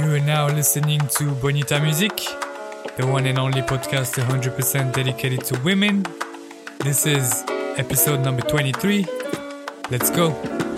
You 0.00 0.14
are 0.14 0.20
now 0.20 0.48
listening 0.48 0.98
to 1.18 1.30
Bonita 1.42 1.78
Music, 1.78 2.16
the 2.96 3.06
one 3.06 3.26
and 3.26 3.38
only 3.38 3.60
podcast 3.60 4.18
100% 4.18 4.94
dedicated 4.94 5.44
to 5.44 5.60
women. 5.60 6.06
This 6.78 7.04
is 7.04 7.44
episode 7.76 8.20
number 8.20 8.40
23. 8.40 9.04
Let's 9.90 10.08
go. 10.08 10.69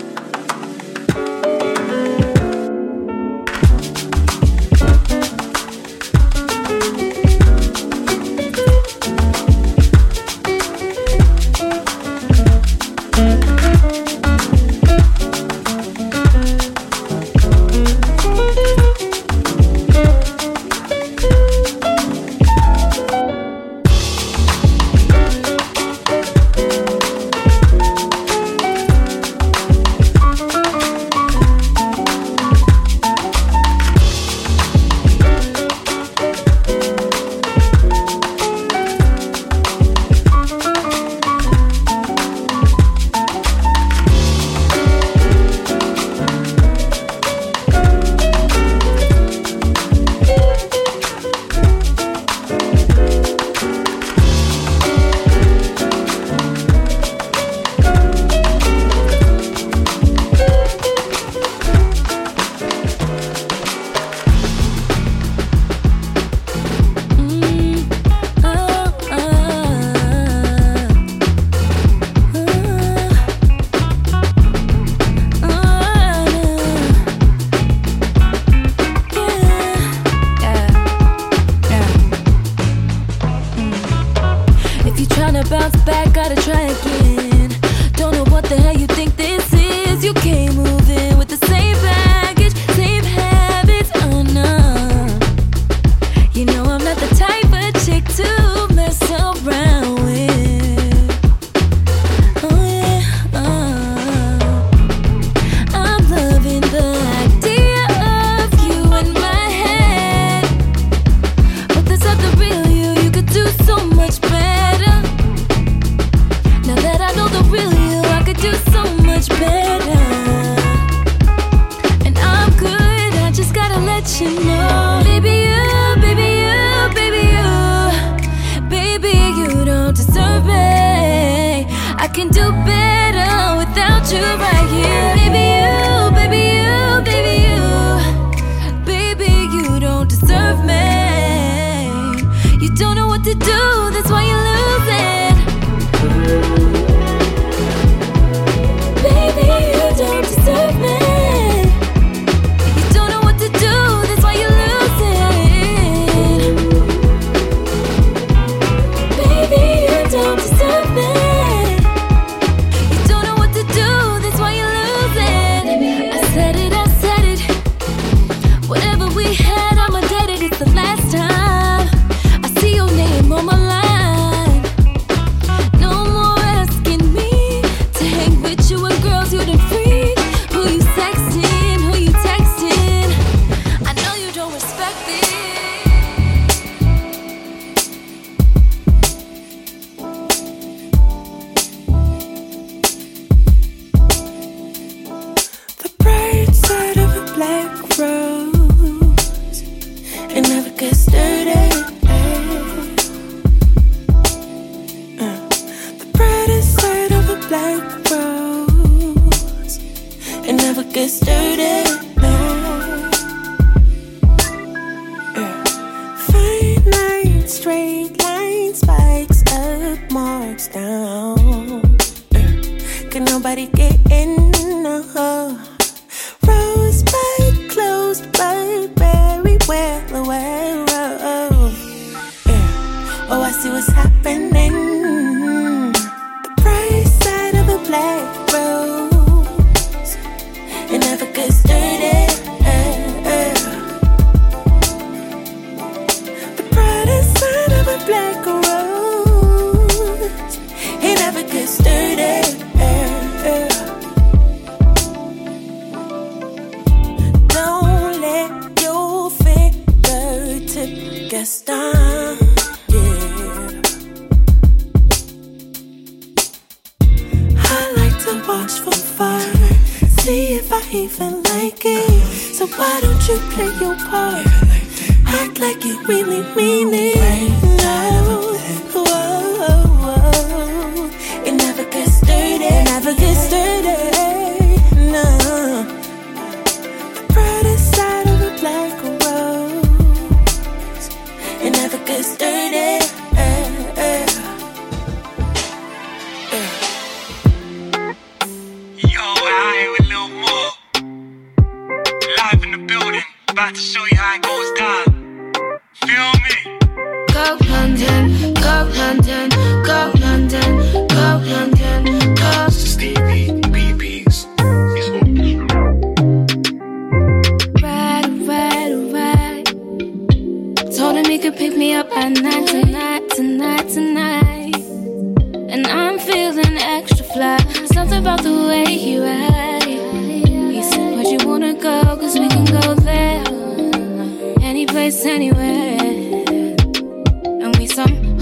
nobody 223.55 223.67
gave 223.67 223.92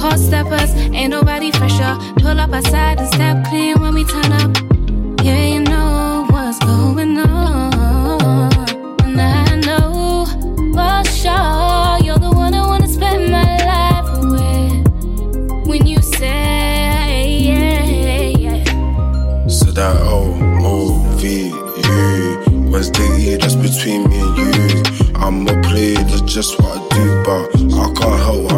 hot 0.01 0.18
steppers, 0.18 0.74
ain't 0.98 1.12
nobody 1.12 1.51
fresher. 1.51 1.95
Pull 2.18 2.39
up 2.39 2.51
outside 2.51 3.00
and 3.00 3.07
step 3.13 3.45
clean 3.45 3.80
when 3.80 3.94
we 3.94 4.03
turn 4.03 4.31
up. 4.33 4.57
Yeah, 5.24 5.45
you 5.53 5.59
know 5.59 6.25
what's 6.31 6.57
going 6.59 7.19
on. 7.19 8.51
And 9.06 9.21
I 9.21 9.56
know 9.68 10.25
for 10.74 11.03
sure 11.19 12.03
you're 12.03 12.18
the 12.18 12.31
one 12.33 12.56
I 12.56 12.65
wanna 12.65 12.88
spend 12.88 13.31
my 13.31 13.57
life 13.71 14.09
with. 14.31 15.68
When 15.68 15.86
you 15.86 16.01
say, 16.01 17.30
yeah, 17.50 18.24
yeah. 18.45 19.47
So 19.47 19.71
that 19.71 19.95
O 20.01 20.33
O 20.63 21.18
V 21.18 21.50
U 21.50 22.71
Where's 22.71 22.89
the 22.89 23.04
E 23.19 23.36
that's 23.36 23.56
between 23.56 24.09
me 24.09 24.19
and 24.19 24.38
you? 24.38 24.81
I'm 25.15 25.47
a 25.47 25.62
player, 25.62 26.01
that's 26.09 26.21
just 26.21 26.59
what 26.59 26.77
I 26.77 26.80
do, 26.95 27.24
but 27.24 27.44
I 27.75 27.94
can't 27.94 28.19
help 28.27 28.50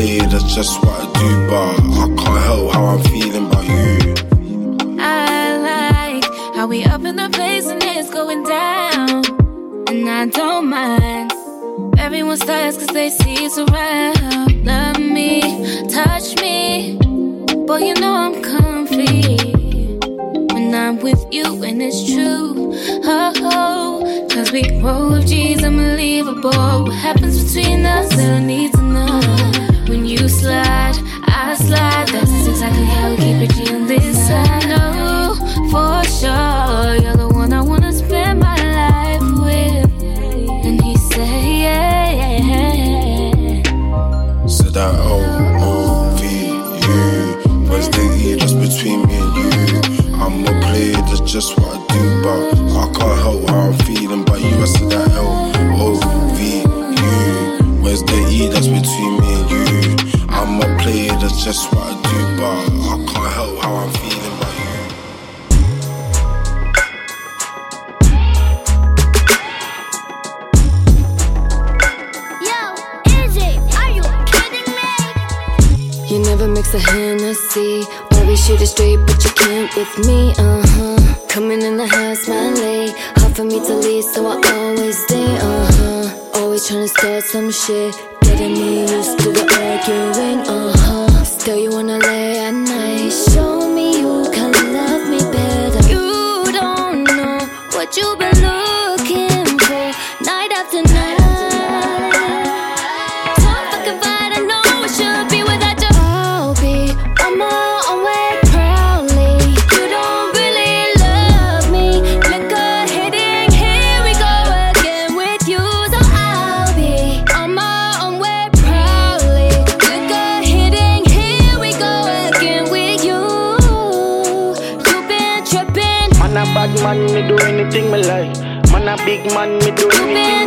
Player, 0.00 0.26
that's 0.28 0.54
just 0.54 0.82
what 0.82 0.98
I 0.98 1.06
do, 1.20 1.46
but 1.50 1.76
I 2.00 2.06
can't 2.16 2.42
help 2.48 2.72
how 2.72 2.84
I'm 2.86 3.02
feeling 3.12 3.46
about 3.48 3.66
you. 3.66 4.14
I 4.98 5.58
like 5.68 6.24
how 6.56 6.66
we 6.66 6.84
up 6.84 7.04
in 7.04 7.16
the 7.16 7.28
place 7.28 7.66
and 7.66 7.82
it's 7.84 8.08
going 8.08 8.42
down. 8.44 9.26
And 9.90 10.08
I 10.08 10.24
don't 10.24 10.70
mind. 10.70 11.34
Everyone 11.98 12.38
stares 12.38 12.78
cause 12.78 12.86
they 12.86 13.10
see 13.10 13.44
it's 13.44 13.58
around. 13.58 14.64
Love 14.64 14.98
me, 14.98 15.42
touch 15.90 16.34
me. 16.40 16.96
Boy, 17.66 17.80
you 17.88 17.94
know 18.00 18.14
I'm 18.24 18.42
comfy. 18.42 19.36
When 20.54 20.74
I'm 20.74 20.98
with 21.00 21.22
you 21.30 21.62
and 21.62 21.82
it's 21.82 22.10
true. 22.10 22.72
Oh, 23.04 23.32
oh. 23.36 24.26
Cause 24.30 24.50
we 24.50 24.62
roll 24.80 25.20
G's 25.20 25.62
unbelievable. 25.62 26.84
What 26.84 26.94
happens 26.94 27.36
between 27.44 27.84
us? 27.84 28.10
I 28.18 28.38
need 28.42 28.72
to 28.72 28.80
know. 28.80 29.19
When 29.90 30.06
you 30.06 30.28
slide, 30.28 30.94
I 31.24 31.56
slide. 31.56 32.06
That's 32.12 32.46
exactly 32.46 32.84
how 32.84 33.10
we 33.10 33.16
keep 33.16 33.42
it 33.42 33.72
on 33.72 33.88
this 33.88 34.16
side. 34.24 34.68
No, 34.68 35.34
oh, 35.34 35.34
for 35.72 36.04
sure. 36.08 36.94
You're 37.02 37.16
the 37.16 37.28
one 37.34 37.52
I 37.52 37.60
wanna 37.60 37.92
spend 37.92 38.38
my 38.38 38.54
life 38.54 39.20
with. 39.42 39.90
And 40.64 40.80
he 40.80 40.96
said, 40.96 41.44
yeah, 41.64 42.12
yeah. 42.38 43.62
So 44.46 44.70
that 44.70 44.94
O 44.94 45.18
O 45.58 46.16
V 46.20 46.22
U 46.86 47.68
Where's 47.68 47.88
the 47.88 48.02
E 48.22 48.34
that's 48.36 48.52
between 48.52 49.08
me 49.08 49.16
and 49.16 49.34
you? 49.38 49.50
I'm 50.22 50.46
a 50.46 50.52
player, 50.62 50.92
that's 50.92 51.20
just 51.20 51.58
what 51.58 51.76
I 51.76 51.78
do, 51.92 52.22
but 52.22 52.49
player, 61.42 61.52
that's 61.52 61.62
just 61.62 61.72
what 61.74 61.86
I 61.86 61.94
do, 62.02 62.18
but 62.36 62.48
I 62.82 62.96
can't 63.12 63.32
help 63.32 63.58
how 63.62 63.74
I'm 63.76 63.90
feeling 63.92 64.36
by 64.40 64.50
you. 64.60 64.74
Yo, 72.48 72.60
Izzy, 73.24 73.52
are 73.76 73.90
you 73.90 74.04
kidding 74.26 74.70
me? 74.74 74.90
You 76.08 76.18
never 76.24 76.46
mix 76.48 76.74
a 76.74 76.78
Hennessy. 76.78 77.84
Always 78.12 78.40
shoot 78.44 78.60
it 78.60 78.66
straight, 78.66 78.98
but 79.06 79.24
you 79.24 79.30
can't 79.30 79.74
with 79.76 79.98
me, 80.06 80.32
uh 80.38 80.62
huh. 80.66 80.98
Coming 81.28 81.62
in 81.62 81.76
the 81.76 81.86
house, 81.86 82.28
man, 82.28 82.54
late. 82.56 82.94
Hard 83.16 83.36
for 83.36 83.44
me 83.44 83.60
to 83.64 83.74
leave, 83.74 84.04
so 84.04 84.26
I 84.26 84.40
always 84.54 84.98
stay, 85.04 85.38
uh 85.38 85.70
huh. 85.72 86.08
Always 86.34 86.66
trying 86.68 86.82
to 86.82 86.88
start 86.88 87.24
some 87.24 87.50
shit. 87.50 87.94
Getting 88.22 88.52
me 88.52 88.80
used 88.82 89.18
to 89.20 89.32
the 89.32 89.44
arguing, 89.60 90.40
uh 90.46 90.72
huh. 90.76 91.09
Still, 91.40 91.56
you 91.56 91.70
wanna 91.70 91.96
lay 91.96 92.39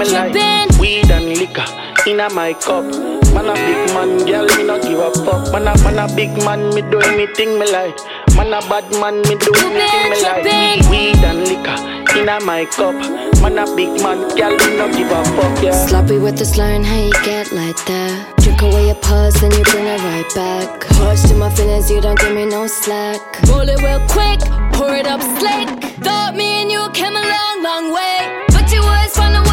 me 0.06 0.32
been 0.32 0.70
like. 0.70 0.80
Weed 0.80 1.12
and 1.12 1.30
liquor 1.30 1.66
inna 2.08 2.30
my 2.30 2.54
cup. 2.54 2.86
Man 3.34 3.50
a 3.50 3.54
big 3.54 3.94
man, 3.94 4.26
girl, 4.26 4.46
me 4.58 4.64
not 4.64 4.82
give 4.84 5.00
a 5.00 5.12
fuck. 5.26 5.52
Man 5.52 5.68
a 5.68 5.74
man 5.84 6.00
a 6.00 6.16
big 6.16 6.32
man, 6.44 6.74
me 6.76 6.82
do 6.82 7.00
anything 7.02 7.58
me 7.60 7.72
like. 7.72 7.98
Man 8.36 8.54
a 8.54 8.60
bad 8.70 8.90
man, 9.00 9.22
me 9.22 9.36
do 9.36 9.52
You 9.56 9.70
anything 9.70 10.10
me 10.10 10.22
been 10.22 10.80
like. 10.82 10.90
Weed 10.90 11.24
and 11.24 11.40
liquor 11.48 12.20
inna 12.20 12.40
my 12.42 12.66
cup. 12.66 12.96
Man 13.42 13.58
a 13.58 13.66
big 13.76 14.02
man, 14.02 14.30
girl, 14.38 14.56
me 14.56 14.78
not 14.78 14.96
give 14.96 15.12
a 15.12 15.24
fuck, 15.36 15.64
yeah. 15.64 15.72
Sloppy 15.72 16.18
with 16.18 16.38
the 16.38 16.46
slurring, 16.46 16.84
how 16.84 16.96
you 16.96 17.12
get 17.24 17.52
like 17.52 17.78
that? 17.86 18.34
Drink 18.38 18.62
away 18.62 18.88
your 18.88 18.96
pulse, 18.96 19.40
then 19.42 19.52
you 19.52 19.64
bring 19.64 19.86
it 19.86 20.02
right 20.02 20.30
back. 20.36 20.84
Harsh 20.98 21.24
to 21.24 21.34
my 21.36 21.50
feelings, 21.50 21.90
you 21.90 22.02
don't 22.02 22.20
give 22.20 22.34
me 22.36 22.46
no 22.46 22.68
slack. 22.68 23.20
Roll 23.48 23.68
it 23.68 23.82
real 23.82 24.00
quick, 24.08 24.40
pour 24.74 24.94
it 24.94 25.08
up 25.08 25.22
slick. 25.40 25.68
Thought 26.04 26.36
me 26.36 26.62
and 26.62 26.72
you 26.72 26.90
came 26.94 27.16
a 27.16 27.22
long, 27.22 27.64
long 27.64 27.94
way. 27.94 28.46
But 28.50 28.72
you 28.72 28.82
always 28.82 29.16
found 29.16 29.36
a 29.36 29.44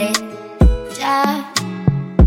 it, 0.00 0.18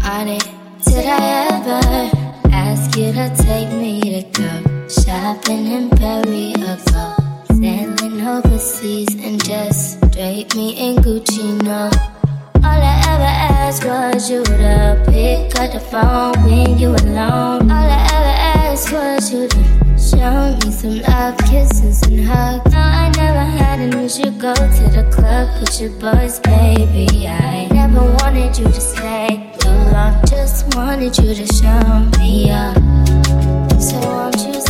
on 0.05 0.27
it. 0.27 0.47
Did 0.85 1.05
I 1.05 1.47
ever 1.51 2.49
ask 2.51 2.95
you 2.95 3.11
to 3.11 3.33
take 3.35 3.69
me 3.71 3.99
to 4.01 4.21
go 4.39 4.87
shopping 4.87 5.65
in 5.67 5.89
Paris 5.89 6.55
or 6.57 6.77
go 6.91 7.55
sailing 7.55 8.21
overseas 8.25 9.13
and 9.15 9.43
just 9.43 9.99
drape 10.11 10.55
me 10.55 10.77
in 10.77 10.95
Gucci? 11.03 11.61
No. 11.63 11.89
All 12.63 12.81
I 12.91 12.95
ever 13.13 13.33
asked 13.53 13.85
was 13.85 14.29
you 14.29 14.43
to 14.43 15.03
pick 15.07 15.59
up 15.59 15.73
the 15.73 15.79
phone 15.79 16.43
when 16.43 16.77
you 16.77 16.89
alone. 16.89 17.71
All 17.71 17.89
I 17.99 18.07
ever 18.13 18.35
asked 18.71 18.91
was 18.91 19.33
you 19.33 19.47
to 19.47 19.86
show 20.09 20.55
me 20.63 20.71
some 20.71 21.01
love, 21.01 21.37
kisses 21.49 22.01
and 22.03 22.25
hugs. 22.25 22.71
No, 22.71 22.79
I 22.79 23.11
never 23.17 23.43
had 23.59 23.79
an 23.79 23.93
issue 23.99 24.31
go 24.31 24.53
to 24.53 24.83
the 24.95 25.07
club 25.11 25.59
with 25.59 25.81
your 25.81 25.89
boys, 25.99 26.39
baby. 26.39 27.27
I 27.27 27.67
never 27.71 28.01
wanted 28.19 28.57
you 28.57 28.65
to 28.65 28.81
stay 28.81 29.51
too 29.59 29.69
long, 29.91 30.15
just 30.25 30.75
wanted 30.75 31.17
you 31.17 31.35
to 31.35 31.45
show 31.53 32.19
me 32.19 32.49
up. 32.51 32.77
So 33.81 33.99
won't 33.99 34.39
you 34.47 34.66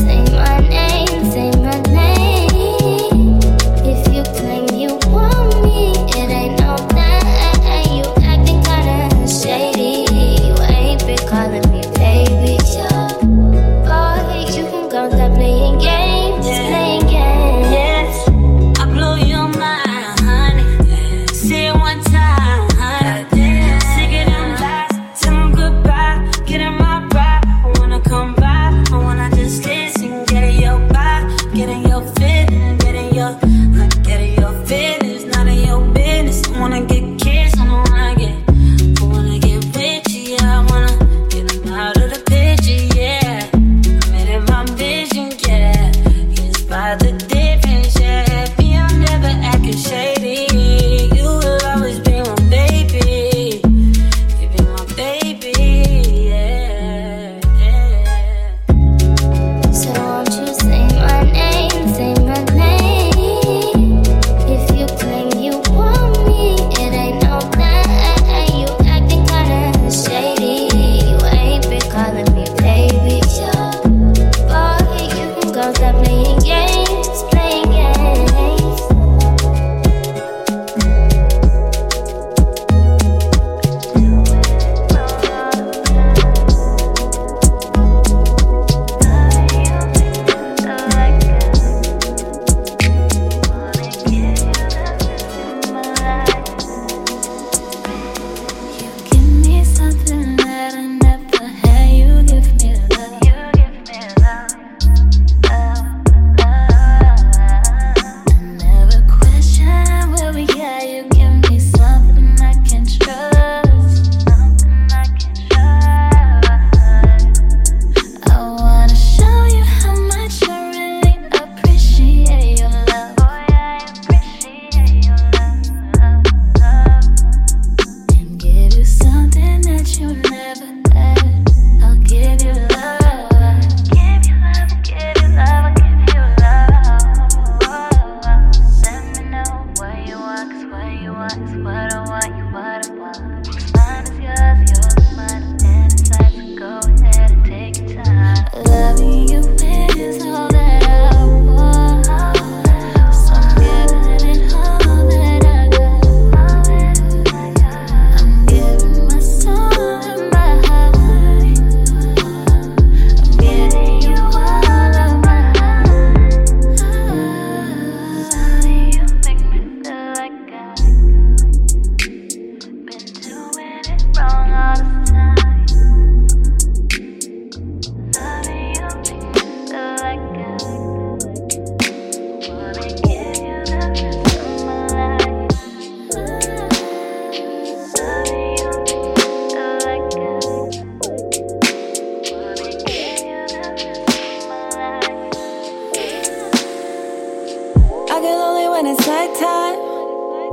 I 198.18 198.20
get 198.20 198.36
lonely 198.36 198.68
when 198.68 198.88
it's 198.88 199.06
nighttime. 199.06 199.78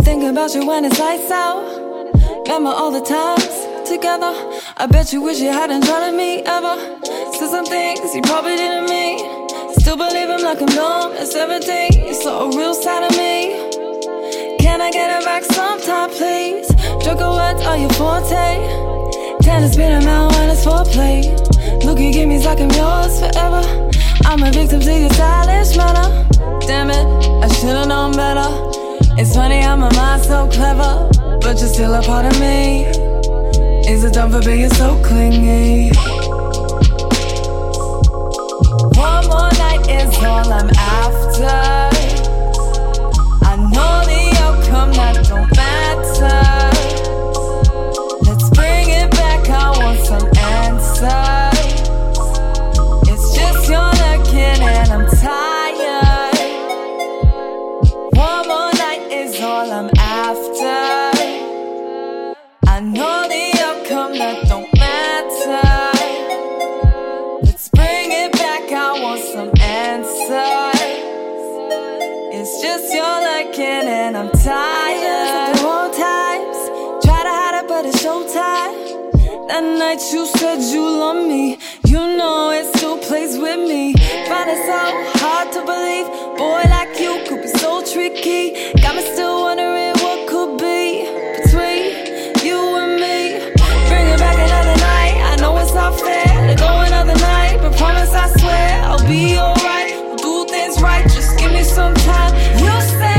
Thinking 0.05 0.29
about 0.29 0.55
you 0.55 0.67
when 0.67 0.85
it's 0.85 0.99
lights 0.99 1.31
out. 1.31 1.65
Remember 2.45 2.69
all 2.69 2.91
the 2.91 3.01
times 3.01 3.89
together. 3.89 4.35
I 4.77 4.87
bet 4.87 5.15
you 5.15 5.23
wish 5.23 5.41
you 5.41 5.49
hadn't 5.49 5.85
trusted 5.87 6.15
me 6.15 6.43
ever. 6.45 6.77
Said 7.33 7.49
some 7.49 7.65
things 7.65 8.15
you 8.15 8.21
probably 8.21 8.57
didn't 8.57 8.85
mean. 8.91 9.49
Still 9.81 9.97
believe 9.97 10.29
him 10.29 10.43
like 10.43 10.61
I'm 10.61 10.67
dumb 10.77 11.13
at 11.13 11.27
17. 11.27 12.05
You 12.05 12.13
saw 12.13 12.45
a 12.45 12.55
real 12.55 12.75
side 12.75 13.05
of 13.09 13.17
me. 13.17 13.57
Can 14.61 14.83
I 14.83 14.91
get 14.91 15.09
it 15.17 15.25
back 15.25 15.45
sometime, 15.45 16.11
please? 16.11 16.69
Joker 17.03 17.31
words 17.33 17.65
are 17.65 17.79
your 17.79 17.95
forte. 17.97 19.41
Tennis 19.41 19.75
been 19.75 20.03
a 20.03 20.05
man 20.05 20.29
when 20.35 20.51
it's 20.51 20.67
foreplay. 20.67 21.33
Look, 21.83 21.99
you 21.99 22.13
give 22.13 22.29
me 22.29 22.45
like 22.45 22.61
I'm 22.61 22.71
yours 22.73 23.21
forever. 23.21 23.94
I'm 24.27 24.43
a 24.43 24.51
victim 24.51 24.81
to 24.81 24.93
your 25.01 25.11
stylish 25.11 25.77
manner. 25.77 26.27
Damn 26.67 26.91
it, 26.91 27.07
I 27.45 27.49
should've 27.49 27.89
known 27.89 28.13
better. 28.13 28.49
It's 29.17 29.35
funny 29.35 29.61
how 29.61 29.77
my 29.77 29.95
mind's 29.95 30.27
so 30.27 30.49
clever, 30.49 31.09
but 31.41 31.59
you're 31.59 31.69
still 31.69 31.95
a 31.95 32.03
part 32.03 32.27
of 32.27 32.41
me. 32.41 32.87
Is 33.87 34.03
it 34.03 34.15
done 34.15 34.31
for 34.33 34.41
being 34.43 34.71
so 34.71 35.01
clingy? 35.05 35.91
One 38.97 39.27
more 39.29 39.53
night 39.63 39.87
is 39.89 40.17
all 40.19 40.53
I'm 40.53 40.71
after. 40.71 41.95
I 43.45 43.57
know 43.57 44.05
the 44.11 44.37
outcome 44.41 44.93
that 44.95 45.17
don't 45.29 45.51
matter. 45.55 46.41
Let's 48.25 48.49
bring 48.51 48.89
it 48.89 49.11
back. 49.13 49.49
I 49.49 49.71
want 49.79 50.01
some 50.07 50.29
answers. 50.39 51.34
I'm 54.95 55.07
tired. 55.07 56.39
One 58.13 58.47
more 58.47 58.73
night 58.75 59.09
is 59.11 59.41
all 59.41 59.69
I'm 59.73 59.91
after. 59.99 61.11
I 62.69 62.79
know 62.79 63.27
the 63.35 63.45
outcome 63.69 64.13
that 64.19 64.47
don't 64.47 64.73
matter. 64.79 65.99
Let's 67.43 67.69
bring 67.71 68.13
it 68.13 68.31
back. 68.35 68.71
I 68.71 69.01
want 69.03 69.21
some 69.35 69.53
answers. 69.61 70.81
It's 72.37 72.63
just 72.63 72.95
you're 72.95 73.21
looking 73.29 73.89
and 74.01 74.17
I'm 74.17 74.31
tired. 74.31 75.55
Times, 75.95 76.57
try 77.05 77.23
to 77.23 77.35
hide 77.41 77.65
it, 77.65 77.69
but 77.69 77.87
it's. 77.87 78.05
That 79.55 79.63
night 79.63 80.01
you 80.13 80.27
said 80.27 80.61
you 80.73 80.81
love 80.81 81.25
me. 81.29 81.59
You 81.87 82.17
know 82.17 82.51
it 82.51 82.75
still 82.75 82.99
plays 82.99 83.39
with 83.39 83.69
me. 83.69 83.94
Find 84.45 84.59
it 84.59 84.67
so 84.67 85.25
hard 85.25 85.53
to 85.55 85.61
believe. 85.65 86.07
Boy 86.37 86.65
like 86.69 87.01
you 87.01 87.25
could 87.27 87.41
be 87.41 87.49
so 87.49 87.83
tricky. 87.83 88.75
Got 88.83 88.97
me 88.97 89.01
still 89.01 89.41
wondering 89.41 89.95
what 90.05 90.29
could 90.29 90.59
be 90.59 91.09
between 91.41 92.37
you 92.45 92.61
and 92.77 93.01
me. 93.01 93.41
Bring 93.89 94.07
it 94.13 94.19
back 94.19 94.37
another 94.37 94.79
night. 94.85 95.17
I 95.33 95.37
know 95.41 95.57
it's 95.57 95.73
not 95.73 95.99
fair 95.99 96.29
to 96.49 96.55
go 96.57 96.69
another 96.81 97.19
night, 97.21 97.57
but 97.63 97.75
promise 97.79 98.13
I 98.13 98.29
swear 98.37 98.83
I'll 98.85 99.09
be 99.09 99.39
alright. 99.39 99.95
We'll 99.97 100.45
do 100.45 100.53
things 100.53 100.83
right. 100.83 101.05
Just 101.05 101.39
give 101.39 101.51
me 101.51 101.65
some 101.65 101.95
time. 101.95 102.35
You 102.61 102.81
said 102.83 103.14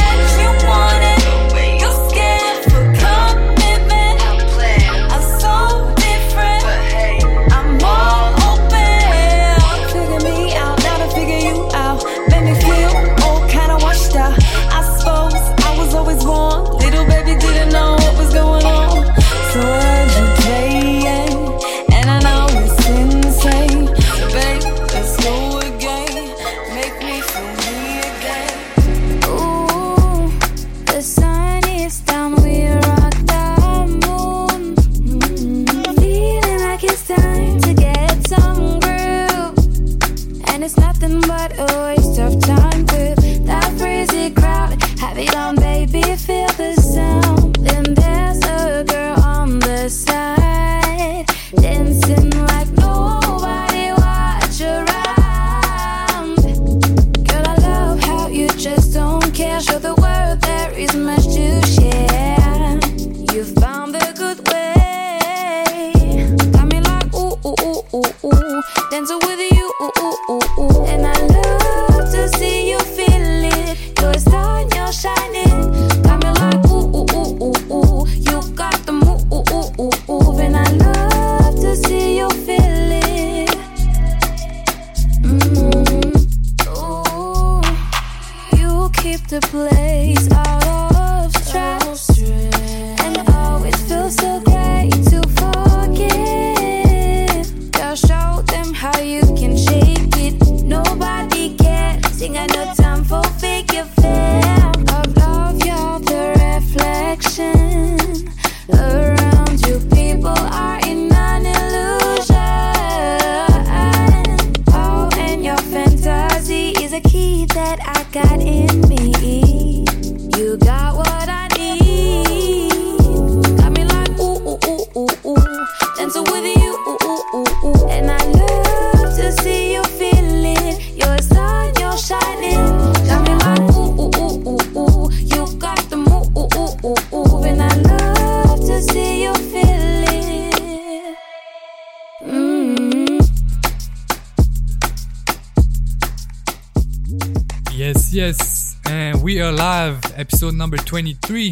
Yes, 148.15 148.77
and 148.85 149.21
we 149.21 149.41
are 149.41 149.51
live, 149.51 149.99
episode 150.15 150.53
number 150.53 150.77
23. 150.77 151.49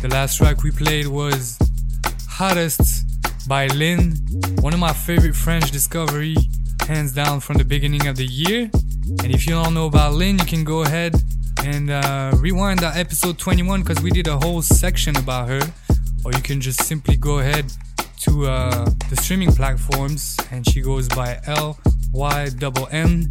The 0.00 0.08
last 0.10 0.38
track 0.38 0.62
we 0.62 0.70
played 0.70 1.06
was 1.06 1.58
Hottest 2.26 3.04
by 3.46 3.66
Lynn, 3.66 4.16
one 4.62 4.72
of 4.72 4.80
my 4.80 4.94
favorite 4.94 5.36
French 5.36 5.70
discovery, 5.70 6.36
hands 6.88 7.12
down 7.12 7.40
from 7.40 7.58
the 7.58 7.66
beginning 7.66 8.06
of 8.06 8.16
the 8.16 8.24
year. 8.24 8.70
And 9.22 9.34
if 9.34 9.46
you 9.46 9.52
don't 9.52 9.74
know 9.74 9.84
about 9.84 10.14
Lynn, 10.14 10.38
you 10.38 10.46
can 10.46 10.64
go 10.64 10.84
ahead 10.84 11.16
and 11.62 11.90
uh, 11.90 12.32
rewind 12.36 12.78
that 12.78 12.96
episode 12.96 13.38
21 13.38 13.82
because 13.82 14.00
we 14.00 14.10
did 14.10 14.26
a 14.26 14.38
whole 14.38 14.62
section 14.62 15.14
about 15.18 15.48
her. 15.50 15.60
Or 16.24 16.32
you 16.32 16.40
can 16.40 16.62
just 16.62 16.82
simply 16.84 17.16
go 17.16 17.40
ahead 17.40 17.70
to 18.20 18.46
uh, 18.46 18.86
the 19.10 19.16
streaming 19.16 19.52
platforms 19.52 20.38
and 20.50 20.66
she 20.66 20.80
goes 20.80 21.10
by 21.10 21.40
L 21.44 21.78
Y 22.14 22.48
double 22.58 22.86
M. 22.92 23.26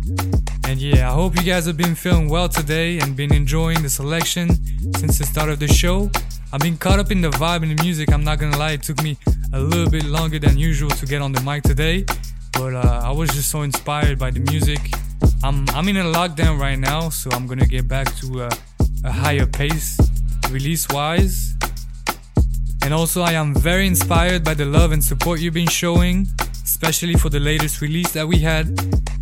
And 0.68 0.78
yeah, 0.80 1.10
I 1.10 1.14
hope 1.14 1.38
you 1.38 1.44
guys 1.44 1.66
have 1.68 1.78
been 1.78 1.96
feeling 1.96 2.28
well 2.28 2.50
today 2.50 3.00
and 3.00 3.16
been 3.16 3.34
enjoying 3.34 3.82
the 3.82 3.90
selection 3.90 4.50
since 4.98 5.18
the 5.20 5.24
start 5.24 5.50
of 5.50 5.60
the 5.60 5.70
show. 5.70 6.12
I've 6.52 6.60
been 6.60 6.78
caught 6.78 7.00
up 7.00 7.10
in 7.10 7.22
the 7.22 7.30
vibe 7.30 7.64
and 7.64 7.78
the 7.78 7.82
music. 7.82 8.12
I'm 8.12 8.26
not 8.26 8.40
gonna 8.40 8.58
lie, 8.58 8.74
it 8.74 8.84
took 8.84 9.02
me 9.02 9.18
a 9.54 9.60
little 9.60 9.90
bit 9.90 10.04
longer 10.04 10.38
than 10.38 10.58
usual 10.58 10.90
to 10.90 11.06
get 11.06 11.22
on 11.22 11.32
the 11.32 11.40
mic 11.42 11.64
today, 11.64 12.06
but 12.52 12.76
uh, 12.76 13.02
I 13.06 13.12
was 13.12 13.30
just 13.30 13.50
so 13.50 13.62
inspired 13.62 14.20
by 14.20 14.32
the 14.32 14.42
music. 14.52 14.80
I'm 15.44 15.66
I'm 15.70 15.88
in 15.88 15.96
a 15.96 16.04
lockdown 16.04 16.60
right 16.60 16.78
now, 16.78 17.08
so 17.08 17.32
I'm 17.32 17.48
gonna 17.48 17.66
get 17.66 17.88
back 17.88 18.14
to 18.18 18.44
uh, 18.44 18.50
a 19.06 19.12
higher 19.12 19.46
pace, 19.46 19.98
release 20.50 20.88
wise. 20.90 21.56
And 22.84 22.94
also, 22.94 23.22
I 23.22 23.32
am 23.32 23.56
very 23.56 23.88
inspired 23.88 24.44
by 24.44 24.56
the 24.56 24.66
love 24.66 24.92
and 24.92 25.02
support 25.02 25.40
you've 25.40 25.54
been 25.54 25.70
showing, 25.70 26.28
especially 26.64 27.14
for 27.16 27.30
the 27.30 27.40
latest 27.40 27.82
release 27.82 28.12
that 28.14 28.28
we 28.28 28.40
had 28.40 28.80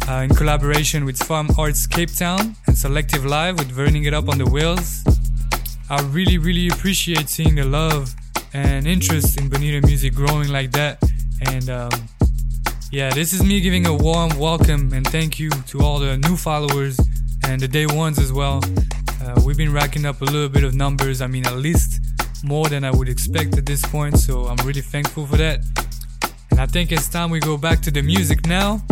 uh, 0.07 0.13
in 0.13 0.29
collaboration 0.35 1.05
with 1.05 1.17
Farm 1.17 1.49
Arts 1.57 1.87
Cape 1.87 2.13
Town 2.13 2.55
and 2.67 2.77
Selective 2.77 3.25
Live 3.25 3.57
with 3.57 3.75
Burning 3.75 4.05
It 4.05 4.13
Up 4.13 4.29
on 4.29 4.37
the 4.37 4.45
Wheels. 4.45 5.03
I 5.89 6.01
really, 6.11 6.37
really 6.37 6.67
appreciate 6.69 7.29
seeing 7.29 7.55
the 7.55 7.65
love 7.65 8.13
and 8.53 8.87
interest 8.87 9.39
in 9.39 9.49
Bonita 9.49 9.85
music 9.85 10.13
growing 10.13 10.49
like 10.49 10.71
that. 10.71 11.01
And 11.47 11.69
um, 11.69 11.91
yeah, 12.91 13.09
this 13.09 13.33
is 13.33 13.43
me 13.43 13.59
giving 13.61 13.87
a 13.87 13.93
warm 13.93 14.37
welcome 14.37 14.93
and 14.93 15.05
thank 15.07 15.39
you 15.39 15.49
to 15.49 15.81
all 15.81 15.99
the 15.99 16.17
new 16.17 16.37
followers 16.37 16.99
and 17.43 17.59
the 17.59 17.67
day 17.67 17.85
ones 17.85 18.19
as 18.19 18.31
well. 18.31 18.61
Uh, 19.23 19.41
we've 19.45 19.57
been 19.57 19.73
racking 19.73 20.05
up 20.05 20.21
a 20.21 20.25
little 20.25 20.49
bit 20.49 20.63
of 20.63 20.73
numbers. 20.73 21.21
I 21.21 21.27
mean, 21.27 21.45
at 21.45 21.55
least 21.55 21.99
more 22.43 22.67
than 22.67 22.83
I 22.83 22.91
would 22.91 23.09
expect 23.09 23.57
at 23.57 23.65
this 23.65 23.85
point. 23.85 24.17
So 24.17 24.47
I'm 24.47 24.57
really 24.65 24.81
thankful 24.81 25.25
for 25.25 25.37
that. 25.37 25.59
I 26.61 26.67
think 26.67 26.91
it's 26.91 27.09
time 27.09 27.31
we 27.31 27.39
go 27.39 27.57
back 27.57 27.81
to 27.81 27.91
the 27.91 28.03
music 28.03 28.45
now. 28.45 28.83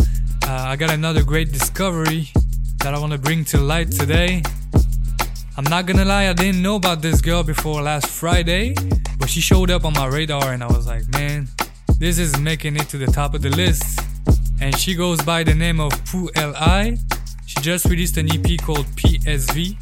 Uh, 0.43 0.69
I 0.69 0.75
got 0.75 0.89
another 0.89 1.23
great 1.23 1.51
discovery 1.51 2.31
that 2.79 2.95
I 2.95 2.99
want 2.99 3.11
to 3.11 3.19
bring 3.19 3.45
to 3.45 3.59
light 3.59 3.91
today. 3.91 4.41
I'm 5.55 5.65
not 5.65 5.85
gonna 5.85 6.03
lie, 6.03 6.29
I 6.29 6.33
didn't 6.33 6.63
know 6.63 6.77
about 6.77 7.03
this 7.03 7.21
girl 7.21 7.43
before 7.43 7.83
last 7.83 8.07
Friday, 8.07 8.73
but 9.19 9.29
she 9.29 9.39
showed 9.39 9.69
up 9.69 9.85
on 9.85 9.93
my 9.93 10.07
radar 10.07 10.51
and 10.51 10.63
I 10.63 10.65
was 10.65 10.87
like, 10.87 11.07
man, 11.09 11.47
this 11.99 12.17
is 12.17 12.39
making 12.39 12.75
it 12.75 12.89
to 12.89 12.97
the 12.97 13.05
top 13.05 13.35
of 13.35 13.43
the 13.43 13.51
list. 13.51 13.99
And 14.59 14.75
she 14.75 14.95
goes 14.95 15.21
by 15.21 15.43
the 15.43 15.53
name 15.53 15.79
of 15.79 15.91
Poo 16.05 16.27
Li. 16.35 16.97
She 17.45 17.61
just 17.61 17.85
released 17.85 18.17
an 18.17 18.31
EP 18.31 18.59
called 18.63 18.87
PSV, 18.97 19.77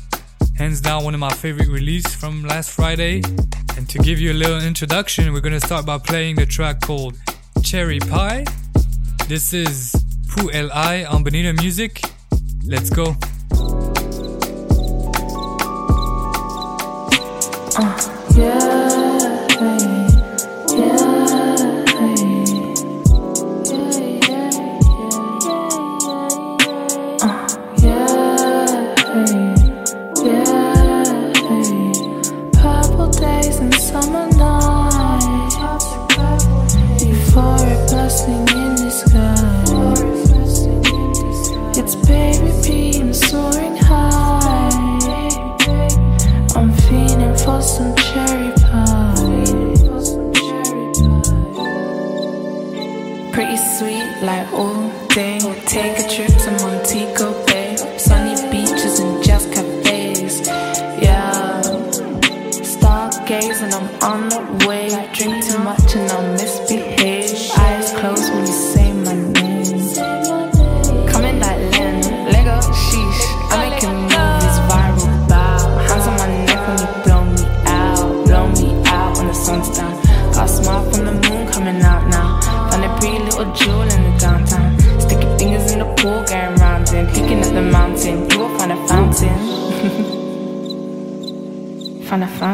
hands 0.57 0.81
down 0.81 1.05
one 1.05 1.13
of 1.13 1.21
my 1.21 1.33
favorite 1.33 1.69
releases 1.69 2.13
from 2.13 2.43
last 2.43 2.69
Friday. 2.69 3.21
And 3.77 3.87
to 3.87 3.97
give 3.99 4.19
you 4.19 4.33
a 4.33 4.37
little 4.43 4.59
introduction, 4.61 5.31
we're 5.31 5.39
gonna 5.39 5.61
start 5.61 5.85
by 5.85 5.97
playing 5.99 6.35
the 6.35 6.45
track 6.45 6.81
called 6.81 7.15
Cherry 7.63 7.99
Pie. 7.99 8.45
This 9.27 9.53
is 9.53 9.95
Poo 10.29 10.49
Li 10.49 11.05
on 11.05 11.23
Bonita 11.23 11.53
Music. 11.53 12.01
Let's 12.65 12.89
go. 12.89 13.15
Uh, 17.79 18.33
yeah, 18.35 18.86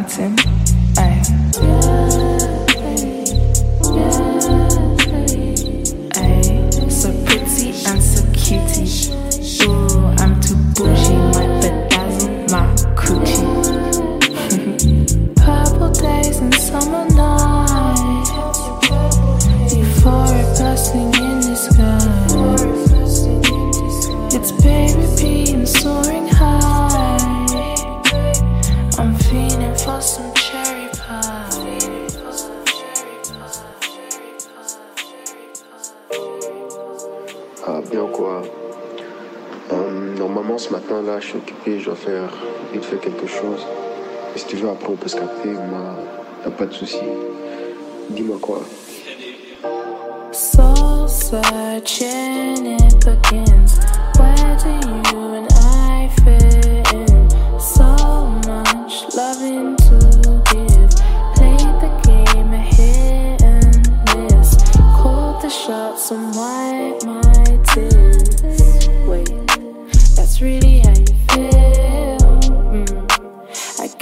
Wisconsin. 0.01 0.62
faire, 42.03 42.29
vite 42.73 42.83
fait 42.83 42.97
quelque 42.97 43.27
chose. 43.27 43.65
Et 44.35 44.39
si 44.39 44.45
tu 44.45 44.55
veux, 44.57 44.69
après, 44.69 44.89
on 44.89 44.95
peut 44.95 45.07
se 45.07 45.15
capter. 45.15 45.49
Moi, 45.49 45.95
y 46.45 46.49
pas 46.49 46.65
de 46.65 46.73
souci. 46.73 46.97
Dis-moi 48.09 48.37
quoi. 48.41 48.61
Soul 50.31 51.07
searching, 51.07 52.65
it 52.65 53.05
begins. 53.05 53.79
Where 54.17 54.57
do 54.63 54.71
you 55.11 55.35
and 55.39 55.47
I 55.61 56.09
fit 56.23 56.93
in? 56.93 57.29
So 57.59 57.87
much 58.47 59.15
loving 59.15 59.75
to 59.77 60.43
give. 60.51 60.89
Play 61.35 61.57
the 61.79 61.91
game 62.03 62.53
a 62.53 62.57
hit 62.57 63.41
and 63.41 63.77
miss. 64.15 64.57
Call 64.97 65.39
the 65.41 65.49
shots 65.49 66.11
and 66.11 66.35
wipe 66.35 67.03
my 67.05 67.59
tears. 67.73 68.89
Wait, 69.07 69.31
that's 70.15 70.41
really 70.41 70.82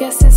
Guess 0.01 0.23
it's 0.23 0.30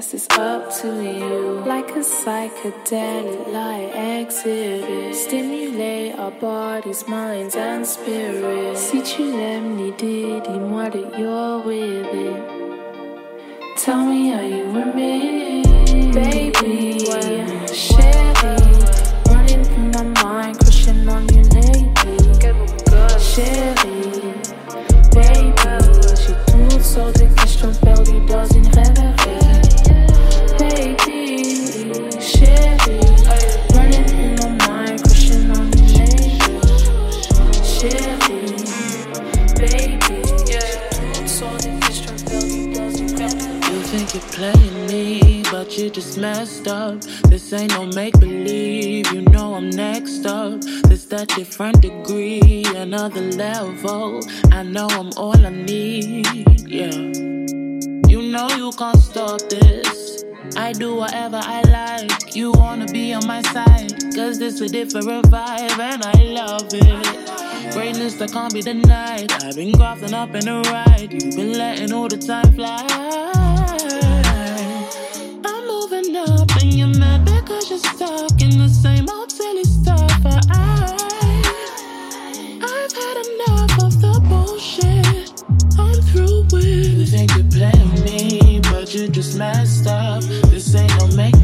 guess 0.00 0.14
it's 0.14 0.38
up 0.38 0.72
to 0.80 0.88
you. 1.02 1.62
Like 1.66 1.90
a 1.90 2.00
psychedelic 2.00 3.52
light 3.52 3.92
exhibit, 4.22 5.14
stimulate 5.14 6.14
our 6.18 6.30
bodies, 6.30 7.06
minds, 7.06 7.54
and 7.54 7.86
spirits. 7.86 8.80
Si 8.80 9.02
tu 9.02 9.24
l'aimes 9.24 9.76
l'idée, 9.76 10.40
dis-moi 10.40 10.88
that 10.88 11.18
you're 11.18 11.58
with 11.66 12.14
it. 12.14 12.40
Tell 13.76 14.06
me, 14.06 14.32
are 14.32 14.42
you 14.42 14.64
with 14.72 14.94
me, 14.94 15.62
baby? 16.14 17.04
Share 17.74 18.19
do 60.80 60.94
whatever 60.94 61.38
I 61.42 61.60
like. 61.68 62.34
You 62.34 62.52
wanna 62.52 62.86
be 62.86 63.12
on 63.12 63.26
my 63.26 63.42
side, 63.42 63.92
cause 64.14 64.38
this 64.38 64.62
a 64.62 64.68
different 64.68 65.26
vibe 65.26 65.78
and 65.78 66.02
I 66.02 66.22
love 66.22 66.68
it. 66.72 67.72
Greatness 67.74 68.14
that 68.14 68.32
can't 68.32 68.52
be 68.54 68.62
denied. 68.62 69.30
I've 69.44 69.56
been 69.56 69.72
grafting 69.72 70.14
up 70.14 70.34
in 70.34 70.46
the 70.46 70.62
ride, 70.72 71.12
you've 71.12 71.36
been 71.36 71.52
letting 71.52 71.92
all 71.92 72.08
the 72.08 72.16
time 72.16 72.50
fly. 72.54 72.86
I'm 75.44 75.66
moving 75.66 76.16
up 76.16 76.50
and 76.62 76.72
you're 76.72 76.98
mad 76.98 77.26
because 77.26 77.68
you're 77.68 77.78
stuck 77.78 78.40
in 78.40 78.56
the 78.58 78.68
same 78.68 79.06
old 79.10 79.30
silly 79.30 79.64
stuff. 79.64 80.10
I, 80.24 80.38
I've 82.72 82.92
had 83.00 83.16
enough 83.28 83.82
of 83.84 84.00
the 84.00 84.14
bullshit. 84.30 85.44
I'm 85.78 86.00
through 86.10 86.44
with. 86.52 86.64
You 86.64 87.04
think 87.04 87.34
you're 87.36 87.52
playing 87.52 88.02
me, 88.02 88.60
but 88.60 88.94
you 88.94 89.08
just 89.08 89.36
messed 89.36 89.86
up 89.86 90.24
ain't 90.74 90.98
no 91.00 91.06
make 91.16 91.39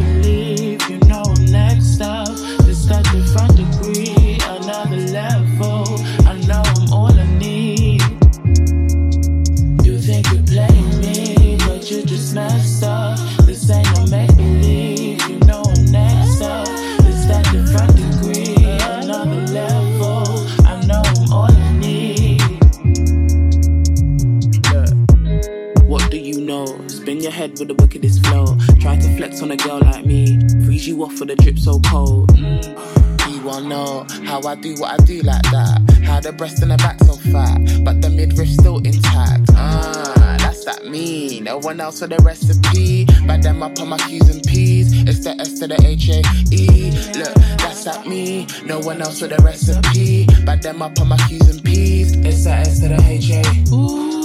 flex 29.37 29.43
on 29.43 29.51
a 29.51 29.57
girl 29.57 29.79
like 29.91 30.05
me. 30.05 30.39
Freeze 30.65 30.87
you 30.87 31.03
off 31.03 31.15
for 31.15 31.25
the 31.25 31.37
drip 31.37 31.59
so 31.59 31.81
cold. 31.81 32.29
Mm. 32.31 33.33
you 33.33 33.43
want 33.43 33.67
know 33.67 34.07
how 34.25 34.41
I 34.47 34.55
do 34.55 34.75
what 34.75 35.01
I 35.01 35.05
do 35.05 35.21
like 35.23 35.43
that. 35.51 35.81
How 36.05 36.21
the 36.21 36.33
breast 36.33 36.63
and 36.63 36.71
the 36.71 36.77
back 36.77 36.99
so 37.01 37.15
fat, 37.33 37.59
but 37.85 38.01
the 38.01 38.11
midriff 38.11 38.49
still 38.49 38.79
intact. 38.79 39.51
Ah, 39.53 40.37
that's 40.39 40.65
that 40.65 40.87
mean. 40.87 41.45
No 41.45 41.59
one 41.59 41.81
else 41.81 42.01
for 42.01 42.07
the 42.07 42.19
recipe. 42.19 43.05
Bad 43.27 43.43
them 43.43 43.63
up 43.63 43.79
on 43.81 43.89
my 43.89 43.99
Q's 43.99 44.29
and 44.29 44.43
P's. 44.45 44.93
It's 45.03 45.25
the 45.25 45.31
S 45.41 45.59
to 45.61 45.67
the 45.67 45.81
H 45.85 46.09
A 46.09 46.23
E. 46.55 46.91
Look, 47.19 47.35
that's 47.59 47.85
that 47.85 48.07
me. 48.07 48.47
No 48.65 48.79
one 48.79 49.03
else 49.03 49.21
for 49.21 49.29
the 49.29 49.43
recipe. 49.43 50.27
Bad 50.45 50.63
them 50.63 50.83
up 50.83 50.99
on 51.01 51.09
my 51.09 51.19
Q's 51.29 51.49
and 51.49 51.63
P's. 51.63 52.13
It's 52.13 52.45
the 52.45 52.53
S 52.53 52.81
to 52.81 52.89
the 52.89 53.03
H 53.03 53.31
A. 53.31 53.75
Ooh. 53.75 54.16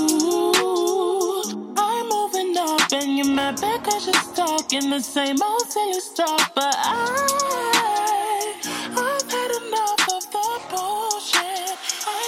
And 3.51 3.59
you're 3.59 3.69
mad 3.69 3.83
because 3.83 4.07
in 4.73 4.89
the 4.89 4.99
same 4.99 5.41
old 5.41 5.71
silly 5.71 5.99
stuff. 5.99 6.51
But 6.55 6.75
I, 6.77 8.53
I've 8.91 9.31
had 9.31 9.51
enough 9.61 10.09
of 10.09 10.23
the 10.31 10.61
bullshit. 10.69 11.77
I'm. 12.07 12.21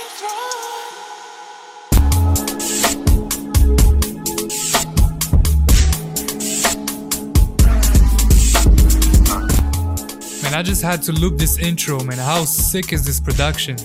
Man, 10.44 10.54
I 10.54 10.62
just 10.62 10.82
had 10.82 11.02
to 11.04 11.12
loop 11.14 11.38
this 11.38 11.58
intro, 11.58 12.04
man. 12.04 12.18
How 12.18 12.44
sick 12.44 12.92
is 12.92 13.06
this 13.06 13.20
production? 13.20 13.78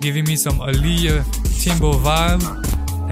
Giving 0.00 0.24
me 0.24 0.36
some 0.36 0.58
Aaliyah 0.58 1.24
Timbo 1.62 1.94
vibe. 1.94 2.44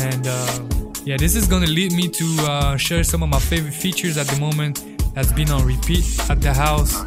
And 0.00 0.26
uh, 0.26 0.73
yeah, 1.04 1.18
this 1.18 1.36
is 1.36 1.46
gonna 1.46 1.66
lead 1.66 1.92
me 1.92 2.08
to 2.08 2.24
uh, 2.40 2.76
share 2.76 3.04
some 3.04 3.22
of 3.22 3.28
my 3.28 3.38
favorite 3.38 3.74
features 3.74 4.16
at 4.16 4.26
the 4.26 4.40
moment 4.40 4.82
that's 5.14 5.32
been 5.32 5.50
on 5.50 5.64
repeat 5.66 6.04
at 6.30 6.40
the 6.40 6.52
house. 6.52 6.98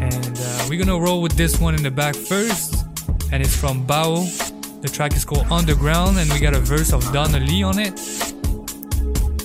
And 0.00 0.38
uh, 0.38 0.66
we're 0.68 0.84
gonna 0.84 0.98
roll 0.98 1.22
with 1.22 1.32
this 1.32 1.60
one 1.60 1.74
in 1.74 1.82
the 1.82 1.90
back 1.90 2.16
first. 2.16 2.84
And 3.32 3.42
it's 3.42 3.56
from 3.56 3.86
Bao. 3.86 4.26
The 4.80 4.88
track 4.88 5.14
is 5.14 5.24
called 5.24 5.46
Underground, 5.50 6.18
and 6.18 6.30
we 6.32 6.40
got 6.40 6.54
a 6.54 6.60
verse 6.60 6.92
of 6.92 7.02
Donna 7.12 7.38
Lee 7.38 7.62
on 7.62 7.78
it. 7.78 7.98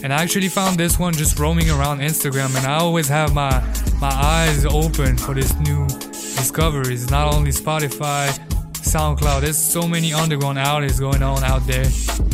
And 0.04 0.12
I 0.12 0.24
actually 0.24 0.50
found 0.50 0.78
this 0.78 0.98
one 0.98 1.13
just 1.13 1.38
roaming 1.38 1.69
around 1.69 2.00
Instagram, 2.00 2.56
and 2.58 2.65
I 2.65 2.78
always 2.80 3.08
have 3.08 3.34
my 3.34 3.62
my 4.02 4.10
eyes 4.10 4.65
open 4.65 5.17
for 5.17 5.36
this 5.36 5.54
new 5.60 5.86
discoveries. 5.88 7.12
Not 7.12 7.34
only 7.34 7.52
Spotify, 7.52 8.30
SoundCloud. 8.74 9.41
There's 9.41 9.58
so 9.58 9.88
many 9.88 10.13
underground 10.13 10.58
artists 10.58 11.00
going 11.00 11.22
on 11.22 11.43
out 11.43 11.65
there, 11.67 11.86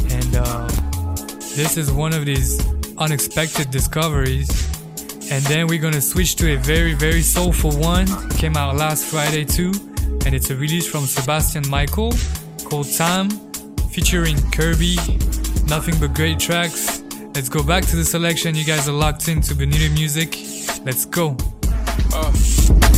and 0.09 0.35
uh, 0.35 0.69
this 1.55 1.77
is 1.77 1.89
one 1.89 2.13
of 2.13 2.25
these 2.25 2.59
unexpected 2.97 3.71
discoveries. 3.71 4.49
And 5.31 5.43
then 5.45 5.67
we're 5.67 5.81
gonna 5.81 6.01
switch 6.01 6.35
to 6.35 6.53
a 6.53 6.57
very 6.57 6.93
very 6.93 7.21
soulful 7.21 7.71
one. 7.77 8.07
Came 8.31 8.57
out 8.57 8.75
last 8.75 9.05
Friday 9.05 9.45
too, 9.45 9.71
and 10.25 10.35
it's 10.35 10.49
a 10.49 10.55
release 10.55 10.85
from 10.85 11.05
Sebastian 11.05 11.67
Michael 11.69 12.13
called 12.65 12.91
Time, 12.93 13.29
featuring 13.89 14.37
Kirby. 14.51 14.97
Nothing 15.67 15.97
but 15.99 16.13
great 16.13 16.39
tracks. 16.39 17.01
Let's 17.33 17.49
go 17.49 17.63
back 17.63 17.85
to 17.85 17.95
the 17.95 18.05
selection. 18.05 18.53
You 18.55 18.65
guys 18.65 18.87
are 18.89 18.93
locked 18.93 19.29
into 19.29 19.55
Bonita 19.55 19.89
Music. 19.93 20.37
Let's 20.83 21.05
go. 21.05 21.37
Uh, 22.13 22.31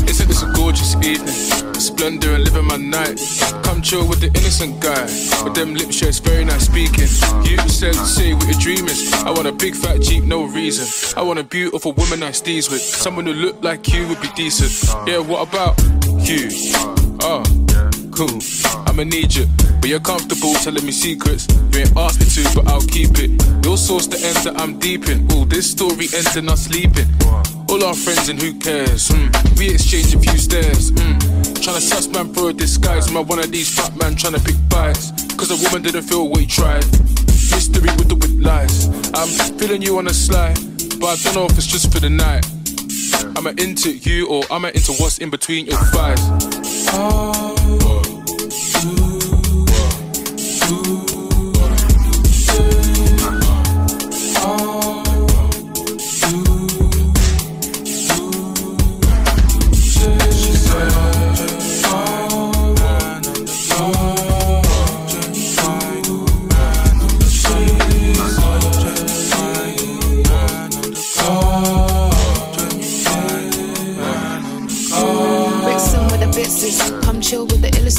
isn't 0.08 0.28
this 0.28 0.44
a 0.44 0.52
gorgeous 0.54 0.96
evening? 0.96 1.34
Splendor 1.74 2.34
and 2.34 2.44
living 2.44 2.66
my 2.66 2.78
night. 2.78 3.20
Come 3.64 3.82
chill 3.82 4.08
with 4.08 4.20
the 4.20 4.28
innocent 4.28 4.80
guy. 4.80 5.04
With 5.44 5.54
them 5.54 5.76
lip 5.76 5.92
shirts, 5.92 6.20
very 6.20 6.46
nice 6.46 6.66
speaking. 6.66 7.08
You 7.44 7.58
said, 7.70 7.96
say 7.96 8.34
what 8.34 8.48
your 8.48 8.60
dream 8.60 8.86
is. 8.86 9.12
I 9.14 9.32
want 9.32 9.48
a 9.48 9.52
big 9.52 9.76
fat 9.76 10.02
jeep, 10.02 10.24
no 10.24 10.46
reason. 10.46 10.88
I 11.16 11.22
want 11.24 11.40
a 11.40 11.44
beautiful 11.44 11.94
woman 11.94 12.24
I 12.24 12.32
steez 12.32 12.72
with. 12.72 12.82
Someone 12.82 13.26
who 13.26 13.34
look 13.34 13.64
like 13.64 13.88
you 13.90 14.08
would 14.08 14.22
be 14.22 14.30
decent. 14.36 14.72
Yeah, 15.08 15.20
what 15.20 15.48
about 15.48 15.80
you? 16.20 16.50
Oh, 17.22 17.44
cool. 18.12 18.40
I'ma 18.88 19.04
need 19.04 19.36
you. 19.36 19.46
But 19.80 19.90
you're 19.90 20.00
comfortable 20.00 20.54
telling 20.56 20.86
me 20.86 20.92
secrets. 20.92 21.48
You 21.72 21.80
ain't 21.82 21.96
asked 21.96 22.20
me 22.20 22.26
to, 22.26 22.56
but 22.56 22.68
I'll 22.68 22.82
keep 22.82 23.12
it. 23.20 23.32
Your 23.66 23.78
source 23.78 24.08
the 24.08 24.18
that 24.44 24.60
I'm 24.60 24.80
deep 24.80 25.08
in. 25.08 25.32
Ooh, 25.32 25.46
this 25.46 25.72
story 25.72 26.08
ends 26.14 26.36
in 26.36 26.50
us 26.50 26.66
sleeping. 26.66 27.08
All 27.70 27.84
our 27.84 27.94
friends 27.94 28.30
and 28.30 28.42
who 28.42 28.54
cares? 28.60 29.10
Mm. 29.10 29.60
We 29.60 29.70
exchange 29.72 30.16
a 30.16 30.20
few 30.20 30.38
stares. 30.38 30.92
Mm. 30.92 31.20
Tryna 31.64 31.82
suss 31.82 32.08
man 32.08 32.34
for 32.34 32.50
a 32.50 32.54
disguise. 32.54 33.14
I 33.14 33.20
one 33.20 33.40
of 33.40 33.52
these 33.52 33.74
fat 33.74 33.96
man 33.98 34.16
tryna 34.16 34.44
pick 34.46 34.56
bites? 34.70 35.12
Cause 35.36 35.52
a 35.52 35.64
woman 35.66 35.82
didn't 35.82 36.04
feel 36.04 36.30
what 36.30 36.40
he 36.40 36.46
tried. 36.48 36.86
Mystery 37.52 37.90
with 37.98 38.10
the 38.10 38.16
with 38.16 38.40
lies. 38.40 38.88
I'm 39.14 39.28
feeling 39.58 39.82
you 39.82 39.98
on 39.98 40.08
a 40.08 40.14
slide. 40.14 40.58
But 41.00 41.08
I 41.08 41.16
don't 41.24 41.36
know 41.36 41.46
if 41.46 41.58
it's 41.58 41.68
just 41.68 41.92
for 41.92 42.00
the 42.00 42.10
night. 42.10 42.46
Am 43.38 43.46
I 43.46 43.52
into 43.58 43.92
you 43.92 44.28
or 44.28 44.44
am 44.50 44.66
I 44.66 44.70
into 44.70 44.94
what's 44.94 45.18
in 45.20 45.30
between 45.30 45.66
your 45.66 45.78
thighs? 45.78 46.48
Mixing 46.88 47.57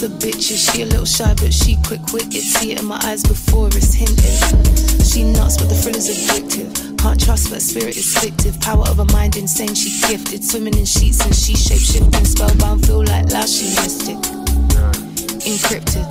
the 0.01 0.07
illest 0.07 0.15
of 0.15 0.19
bitches. 0.19 0.73
She 0.73 0.83
a 0.83 0.87
little 0.87 1.05
shy, 1.05 1.35
but 1.35 1.53
she 1.53 1.77
quick 1.87 2.01
witted. 2.13 2.43
See 2.43 2.73
it 2.73 2.81
in 2.81 2.87
my 2.87 3.01
eyes 3.05 3.23
before 3.23 3.69
it's 3.69 3.95
hinted. 3.95 5.05
She 5.05 5.25
nuts, 5.25 5.57
but 5.57 5.69
the 5.69 5.75
thrill 5.75 5.97
is 5.97 6.09
addictive. 6.09 6.99
Can't 6.99 7.21
trust, 7.21 7.51
but 7.51 7.63
spirit 7.63 7.97
is 7.97 8.17
fictive. 8.19 8.61
Power 8.61 8.87
of 8.89 8.99
a 8.99 9.05
mind 9.13 9.37
insane, 9.37 9.75
she 9.75 9.91
gifted. 10.09 10.45
Swimming 10.45 10.77
in 10.77 10.85
sheets 10.85 11.25
and 11.25 11.35
she 11.35 11.55
shape 11.55 11.81
shifting. 11.81 12.25
Spellbound, 12.25 12.87
feel 12.87 13.05
like 13.05 13.31
last 13.31 13.55
she 13.55 13.67
it. 14.13 14.19
Encrypted. 15.47 16.07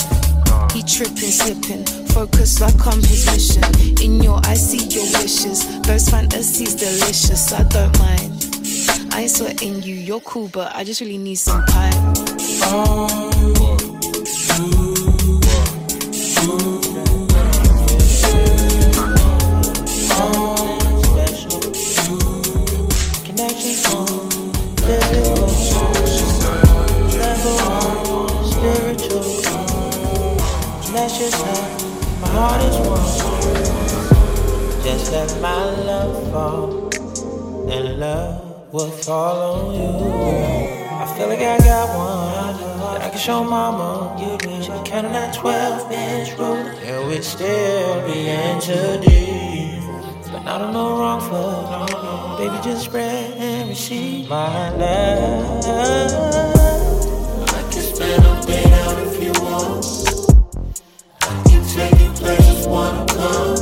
He 0.71 0.84
tripping, 0.84 1.32
slipping. 1.32 1.86
Focus 2.08 2.60
like 2.62 2.88
I'm 2.88 3.02
his 3.02 3.26
mission. 3.28 3.63
In 4.02 4.21
your 4.21 4.39
eyes, 4.47 4.71
see 4.71 4.84
your 4.88 5.06
wishes. 5.21 5.65
Those 5.82 6.10
fantasies 6.10 6.76
delicious. 6.76 7.52
I 7.54 7.63
don't 7.63 7.97
mind. 8.00 8.57
I 9.12 9.22
ain't 9.22 9.32
sweating 9.32 9.82
you, 9.84 9.96
you're 9.96 10.22
cool, 10.22 10.48
but 10.50 10.76
I 10.76 10.84
just 10.84 11.02
really 11.02 11.17
need 11.17 11.36
some. 11.36 11.63
That's 30.93 31.20
just 34.84 35.12
let 35.12 35.41
my 35.41 35.65
love 35.86 36.32
fall, 36.32 36.89
and 37.70 38.00
love 38.00 38.47
will 38.72 38.90
fall 38.90 39.56
on 39.56 39.76
you. 39.76 39.88
I 40.92 41.06
feel 41.18 41.28
like 41.28 41.40
I 41.40 41.58
got 41.60 41.88
one 41.96 42.94
that 42.94 43.02
I 43.02 43.10
can 43.10 43.20
show 43.20 43.44
mama. 43.44 44.16
You 44.20 44.38
did. 44.38 44.64
She 44.64 44.72
counting 44.84 45.14
that 45.14 45.34
12 45.34 45.92
inch 45.92 46.38
ruler, 46.38 46.76
and 46.84 47.08
we 47.08 47.22
still 47.22 48.06
be 48.06 48.26
deep. 49.06 49.84
But 50.32 50.44
not 50.44 50.62
on 50.62 50.74
no 50.74 50.98
wrong 51.00 51.22
foot. 51.22 52.38
Baby, 52.38 52.58
just 52.64 52.86
spread 52.86 53.38
and 53.38 53.70
receive 53.70 54.30
my 54.30 54.70
love. 54.76 55.66
I 57.50 57.62
can 57.72 57.82
spend 57.82 58.26
a 58.26 58.46
day 58.46 58.66
out 58.84 58.98
if 59.08 59.24
you 59.24 59.32
want. 59.44 59.86
I 61.22 61.44
can 61.50 61.64
take 61.66 62.00
you 62.02 62.12
places 62.12 62.68
wanna 62.68 63.06
come. 63.08 63.57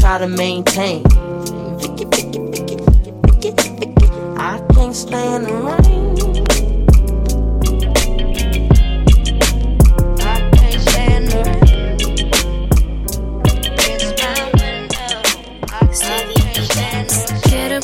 try 0.00 0.18
to 0.18 0.28
maintain. 0.28 1.02
Picky, 1.78 2.04
picky, 2.06 2.38
picky, 2.52 2.76
picky, 3.22 3.52
picky, 3.78 4.08
I 4.36 4.60
can't 4.74 4.94
stand 4.94 5.46
the 5.46 5.54
rain. 5.54 6.04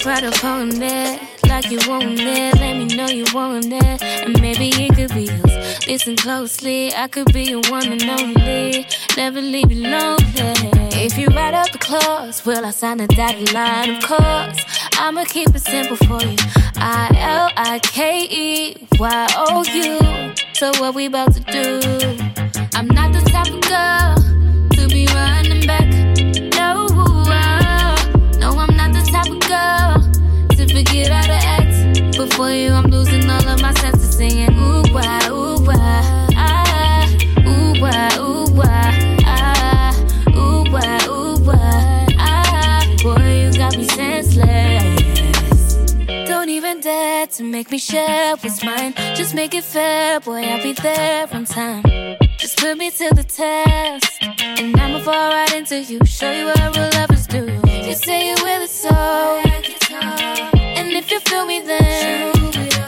Right 0.07 0.25
up 0.25 0.45
on 0.45 0.63
him 0.63 0.79
there, 0.79 1.21
like 1.47 1.71
you 1.71 1.79
want 1.87 2.05
him. 2.05 2.17
Let 2.17 2.77
me 2.79 2.87
know 2.97 3.09
you 3.09 3.27
want 3.35 3.67
him 3.67 3.73
and 4.01 4.41
maybe 4.41 4.71
it 4.71 4.95
could 4.97 5.13
be. 5.15 5.50
Listen 5.91 6.15
closely, 6.15 6.95
I 6.95 7.09
could 7.09 7.33
be 7.33 7.43
your 7.51 7.63
one 7.69 7.91
and 7.91 8.05
only. 8.05 8.87
Never 9.17 9.41
leave 9.41 9.73
you 9.73 9.83
lonely. 9.89 10.23
If 10.95 11.19
you 11.19 11.27
write 11.35 11.53
up 11.53 11.73
the 11.73 11.79
clause, 11.79 12.47
will 12.47 12.65
I 12.65 12.71
sign 12.71 13.01
a 13.01 13.09
dotted 13.09 13.53
line? 13.53 13.97
Of 13.97 14.05
course, 14.05 14.65
I'ma 14.93 15.25
keep 15.25 15.49
it 15.49 15.59
simple 15.59 15.97
for 15.97 16.25
you. 16.25 16.37
I 16.77 17.11
L 17.19 17.51
I 17.57 17.81
K 17.81 18.25
E 18.31 18.87
Y 19.01 19.27
O 19.37 19.65
U. 19.65 20.33
So 20.53 20.71
what 20.81 20.95
we 20.95 21.07
about 21.07 21.35
to 21.35 21.41
do? 21.41 21.81
I'm 22.77 22.87
not 22.87 23.13
the 23.13 23.29
type 23.29 23.53
of 23.53 23.61
girl 23.67 24.15
to 24.77 24.87
be 24.95 25.07
running 25.07 25.67
back. 25.67 25.89
No, 26.55 26.87
uh, 27.27 27.97
no, 28.39 28.51
I'm 28.57 28.77
not 28.77 28.93
the 28.93 29.03
type 29.11 29.27
of 29.27 29.41
girl 29.51 30.57
to 30.57 30.73
forget 30.73 31.11
how 31.11 31.27
to 31.27 31.33
act. 31.33 32.17
Before 32.17 32.53
you, 32.53 32.71
I'm 32.71 32.87
losing 32.93 33.29
all 33.29 33.49
of 33.49 33.61
my 33.61 33.75
senses, 33.75 34.17
singing 34.17 34.57
ooh 34.57 34.85
wah, 34.93 35.20
to 47.41 47.47
make 47.47 47.71
me 47.71 47.79
share 47.79 48.37
what's 48.37 48.63
mine. 48.63 48.93
Just 49.17 49.35
make 49.35 49.55
it 49.55 49.65
fair, 49.65 50.21
boy. 50.21 50.43
I'll 50.43 50.63
be 50.63 50.75
there 50.75 51.27
on 51.33 51.47
time. 51.47 51.83
Just 52.37 52.59
put 52.59 52.77
me 52.77 52.91
to 52.91 53.15
the 53.15 53.25
test, 53.25 54.13
and 54.21 54.79
I'ma 54.79 54.99
fall 55.01 55.31
right 55.33 55.55
into 55.55 55.81
you. 55.81 56.01
Show 56.05 56.31
you 56.31 56.45
what 56.47 56.77
real 56.77 56.91
lovers 56.93 57.27
do. 57.27 57.45
You 57.87 57.95
say 57.95 58.27
you're 58.29 58.45
with 58.45 58.65
it 58.65 58.69
so, 58.69 58.91
and 60.55 60.93
if 60.93 61.11
you 61.11 61.21
feel 61.21 61.47
me, 61.47 61.63
then 61.63 62.35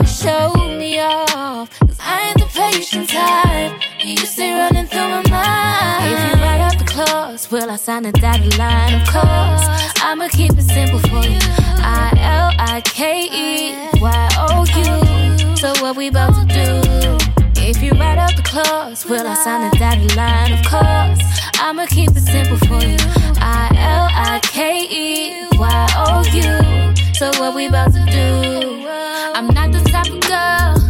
show 0.04 0.52
me 0.78 1.00
off. 1.00 1.70
Cause 1.80 1.98
I 1.98 2.28
ain't 2.28 2.38
the 2.38 2.48
patient 2.52 3.08
type, 3.08 3.72
you 4.04 4.16
stay 4.16 4.52
running 4.52 4.86
through 4.86 5.08
my 5.08 5.22
mind. 5.30 6.12
If 6.12 6.18
you 6.26 6.42
write 6.42 6.60
up 6.60 6.78
the 6.78 6.84
clause, 6.84 7.50
will 7.50 7.70
I 7.70 7.76
sign 7.76 8.04
a 8.04 8.12
dotted 8.12 8.58
line? 8.58 8.94
Of 9.00 9.06
course, 9.08 9.64
I'ma 10.02 10.28
keep 10.28 10.52
it 10.52 10.62
simple 10.62 10.98
for 11.00 11.24
you. 11.26 11.38
I 11.78 12.12
L 12.18 12.50
I 12.58 12.80
K 12.84 13.28
E 13.30 14.00
Y 14.00 14.28
O 14.38 14.64
U. 14.64 15.56
So 15.56 15.72
what 15.82 15.96
we 15.96 16.08
about 16.08 16.34
to 16.34 16.44
do? 16.46 17.62
If 17.62 17.82
you 17.82 17.92
write 17.92 18.18
up 18.18 18.34
the 18.34 18.42
clause, 18.42 19.06
will 19.06 19.26
I 19.26 19.34
sign 19.34 19.72
a 19.72 19.78
dotted 19.78 20.16
line? 20.16 20.52
Of 20.52 20.66
course, 20.66 21.22
I'ma 21.60 21.86
keep 21.86 22.10
it 22.10 22.22
simple 22.22 22.58
for 22.66 22.84
you. 22.84 22.98
I 23.38 23.70
L 23.76 24.08
I 24.10 24.40
K 24.42 24.86
E 24.90 25.46
Y 25.52 25.86
O 25.96 26.24
U. 26.34 27.14
So 27.14 27.30
what 27.40 27.54
we 27.54 27.66
about 27.66 27.92
to 27.92 28.04
do? 28.06 28.88
I'm 29.34 29.46
not 29.48 29.70
the 29.72 29.80
type 29.90 30.10
of 30.10 30.20
girl 30.20 30.81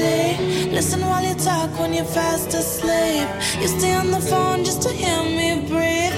Listen 0.00 1.00
while 1.02 1.22
you 1.22 1.34
talk 1.34 1.70
when 1.78 1.92
you're 1.92 2.04
fast 2.04 2.54
asleep. 2.54 3.28
You 3.60 3.68
stay 3.68 3.92
on 3.92 4.10
the 4.10 4.20
phone 4.20 4.64
just 4.64 4.80
to 4.82 4.88
hear 4.88 5.22
me 5.24 5.66
breathe. 5.68 6.09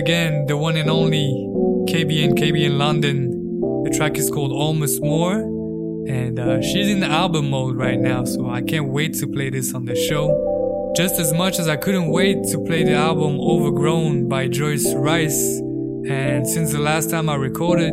Again 0.00 0.46
the 0.46 0.56
one 0.56 0.78
and 0.78 0.88
only 0.88 1.28
KBN 1.86 2.32
KBN 2.32 2.78
London. 2.78 3.60
The 3.84 3.90
track 3.90 4.16
is 4.16 4.30
called 4.30 4.50
Almost 4.50 5.02
More. 5.02 5.34
And 6.08 6.40
uh, 6.40 6.62
she's 6.62 6.88
in 6.88 7.00
the 7.00 7.06
album 7.06 7.50
mode 7.50 7.76
right 7.76 8.00
now, 8.00 8.24
so 8.24 8.48
I 8.48 8.62
can't 8.62 8.88
wait 8.88 9.12
to 9.16 9.26
play 9.26 9.50
this 9.50 9.74
on 9.74 9.84
the 9.84 9.94
show. 9.94 10.94
Just 10.96 11.20
as 11.20 11.34
much 11.34 11.58
as 11.58 11.68
I 11.68 11.76
couldn't 11.76 12.08
wait 12.08 12.44
to 12.44 12.64
play 12.64 12.82
the 12.82 12.94
album 12.94 13.38
Overgrown 13.38 14.26
by 14.26 14.48
Joyce 14.48 14.90
Wrice. 14.94 15.58
And 16.08 16.48
since 16.48 16.72
the 16.72 16.80
last 16.80 17.10
time 17.10 17.28
I 17.28 17.34
recorded, 17.34 17.92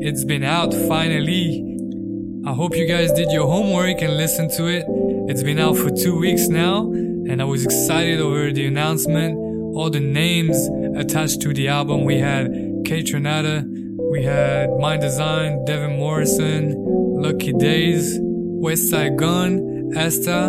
it's 0.00 0.22
been 0.22 0.44
out 0.44 0.72
finally. 0.86 1.64
I 2.46 2.52
hope 2.52 2.76
you 2.76 2.86
guys 2.86 3.10
did 3.10 3.32
your 3.32 3.48
homework 3.48 4.00
and 4.00 4.16
listened 4.16 4.52
to 4.52 4.66
it. 4.68 4.84
It's 5.28 5.42
been 5.42 5.58
out 5.58 5.76
for 5.76 5.90
two 5.90 6.16
weeks 6.16 6.46
now, 6.46 6.82
and 6.82 7.42
I 7.42 7.44
was 7.46 7.64
excited 7.64 8.20
over 8.20 8.52
the 8.52 8.64
announcement. 8.66 9.36
All 9.74 9.90
the 9.90 10.00
names 10.00 10.68
attached 10.96 11.40
to 11.42 11.52
the 11.52 11.68
album. 11.68 12.04
We 12.04 12.18
had 12.18 12.50
Kaytranada, 12.84 13.64
we 14.10 14.22
had 14.22 14.70
Mndsgn, 14.70 15.66
Devin 15.66 15.98
Morrison, 15.98 16.74
Lucky 17.20 17.52
Daye, 17.52 18.00
West 18.20 18.90
Side 18.90 19.16
Gun, 19.16 19.92
Esta, 19.96 20.48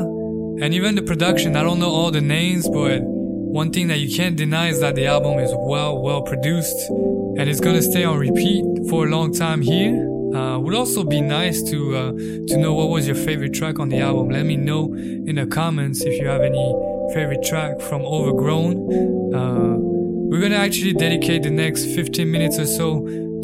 and 0.61 0.73
even 0.73 0.95
the 0.95 1.01
production. 1.01 1.55
I 1.55 1.63
don't 1.63 1.79
know 1.79 1.89
all 1.89 2.11
the 2.11 2.21
names, 2.21 2.69
but 2.69 3.01
one 3.01 3.71
thing 3.71 3.87
that 3.87 3.99
you 3.99 4.15
can't 4.15 4.35
deny 4.35 4.67
is 4.67 4.79
that 4.79 4.95
the 4.95 5.07
album 5.07 5.39
is 5.39 5.51
well, 5.55 6.01
well 6.01 6.21
produced, 6.21 6.89
and 6.89 7.49
it's 7.49 7.59
gonna 7.59 7.81
stay 7.81 8.03
on 8.03 8.17
repeat 8.17 8.63
for 8.89 9.07
a 9.07 9.09
long 9.09 9.33
time 9.33 9.61
here. 9.61 10.05
Uh, 10.33 10.59
would 10.59 10.75
also 10.75 11.03
be 11.03 11.19
nice 11.21 11.63
to 11.63 11.95
uh, 11.95 12.11
to 12.47 12.57
know 12.57 12.73
what 12.73 12.89
was 12.89 13.07
your 13.07 13.15
favorite 13.15 13.53
track 13.53 13.79
on 13.79 13.89
the 13.89 13.99
album. 13.99 14.29
Let 14.29 14.45
me 14.45 14.55
know 14.55 14.93
in 14.93 15.35
the 15.35 15.47
comments 15.47 16.01
if 16.01 16.21
you 16.21 16.27
have 16.27 16.41
any 16.41 16.75
favorite 17.13 17.43
track 17.43 17.81
from 17.81 18.03
Overgrown. 18.03 19.33
Uh, 19.33 19.88
we're 20.29 20.39
gonna 20.39 20.55
actually 20.55 20.93
dedicate 20.93 21.41
the 21.41 21.49
next 21.49 21.85
15 21.85 22.29
minutes 22.29 22.59
or 22.59 22.67
so 22.67 22.99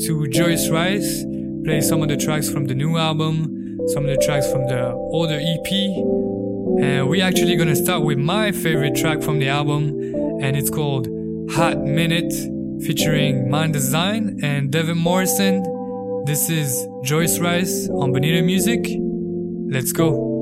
to 0.05 0.27
Joyce 0.27 0.69
Wrice, 0.69 1.25
play 1.63 1.81
some 1.81 2.03
of 2.03 2.09
the 2.09 2.15
tracks 2.15 2.47
from 2.47 2.65
the 2.65 2.75
new 2.75 2.95
album, 2.95 3.79
some 3.87 4.05
of 4.05 4.09
the 4.11 4.23
tracks 4.23 4.51
from 4.51 4.67
the 4.67 4.91
older 4.91 5.39
EP, 5.39 5.71
and 6.83 7.09
we're 7.09 7.25
actually 7.25 7.55
gonna 7.55 7.75
start 7.75 8.03
with 8.03 8.19
my 8.19 8.51
favorite 8.51 8.95
track 8.95 9.23
from 9.23 9.39
the 9.39 9.47
album, 9.47 9.99
and 10.43 10.55
it's 10.55 10.69
called 10.69 11.07
Hot 11.51 11.79
Minute, 11.79 12.31
featuring 12.83 13.47
Mndsgn 13.47 14.43
and 14.43 14.71
Devin 14.71 14.97
Morrison. 14.97 15.63
This 16.25 16.51
is 16.51 16.87
Joyce 17.03 17.39
Wrice 17.39 17.89
on 17.89 18.11
Bonita 18.11 18.43
Music. 18.43 18.85
Let's 19.71 19.91
go. 19.91 20.34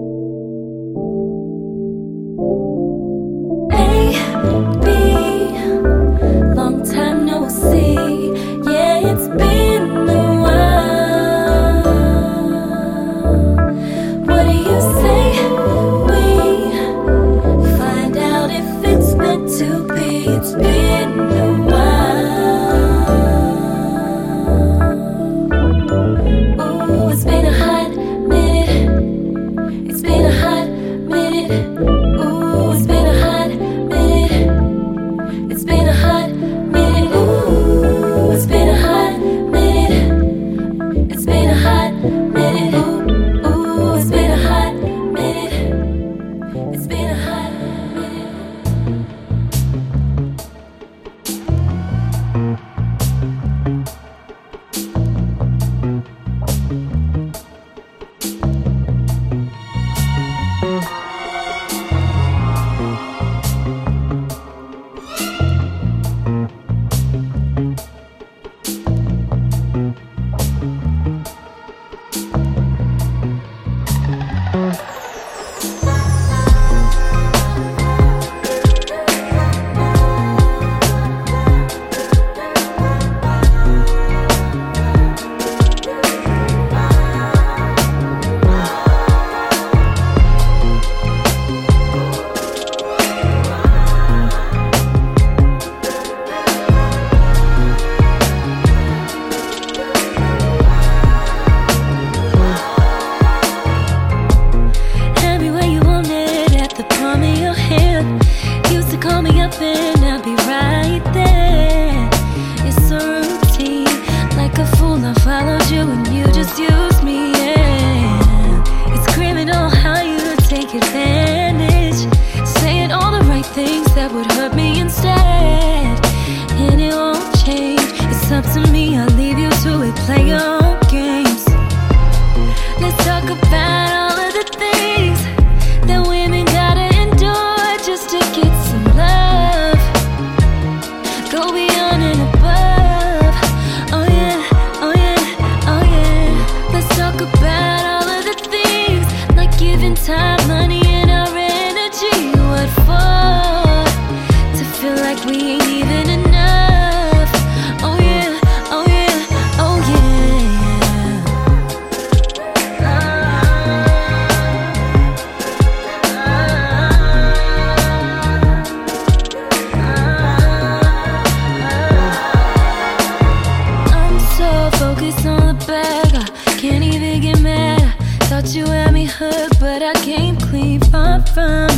fun. 181.33 181.72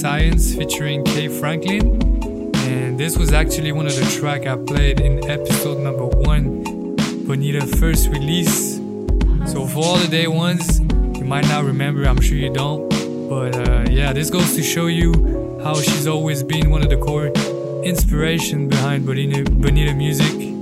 Science 0.00 0.54
featuring 0.54 1.04
Kay 1.04 1.28
Franklin. 1.28 2.00
And 2.54 2.98
this 2.98 3.16
was 3.16 3.32
actually 3.32 3.70
one 3.72 3.86
of 3.86 3.94
the 3.94 4.04
track 4.18 4.46
I 4.46 4.56
played 4.56 5.00
in 5.00 5.30
episode 5.30 5.78
number 5.78 6.06
one, 6.06 6.64
Bonita 7.26 7.66
first 7.78 8.08
release. 8.08 8.76
So 9.46 9.66
for 9.66 9.84
all 9.84 9.96
the 9.96 10.08
day 10.10 10.26
ones, 10.26 10.80
you 10.80 11.24
might 11.24 11.46
not 11.48 11.64
remember, 11.64 12.04
I'm 12.06 12.20
sure 12.20 12.36
you 12.36 12.52
don't. 12.52 12.88
But 13.28 13.56
uh, 13.68 13.86
yeah, 13.88 14.12
this 14.12 14.30
goes 14.30 14.54
to 14.56 14.62
show 14.62 14.86
you 14.86 15.60
how 15.62 15.74
she's 15.74 16.06
always 16.06 16.42
been 16.42 16.70
one 16.70 16.82
of 16.82 16.90
the 16.90 16.96
core 16.96 17.28
inspiration 17.84 18.68
behind 18.68 19.06
Bonita, 19.06 19.48
Bonita 19.50 19.94
music. 19.94 20.54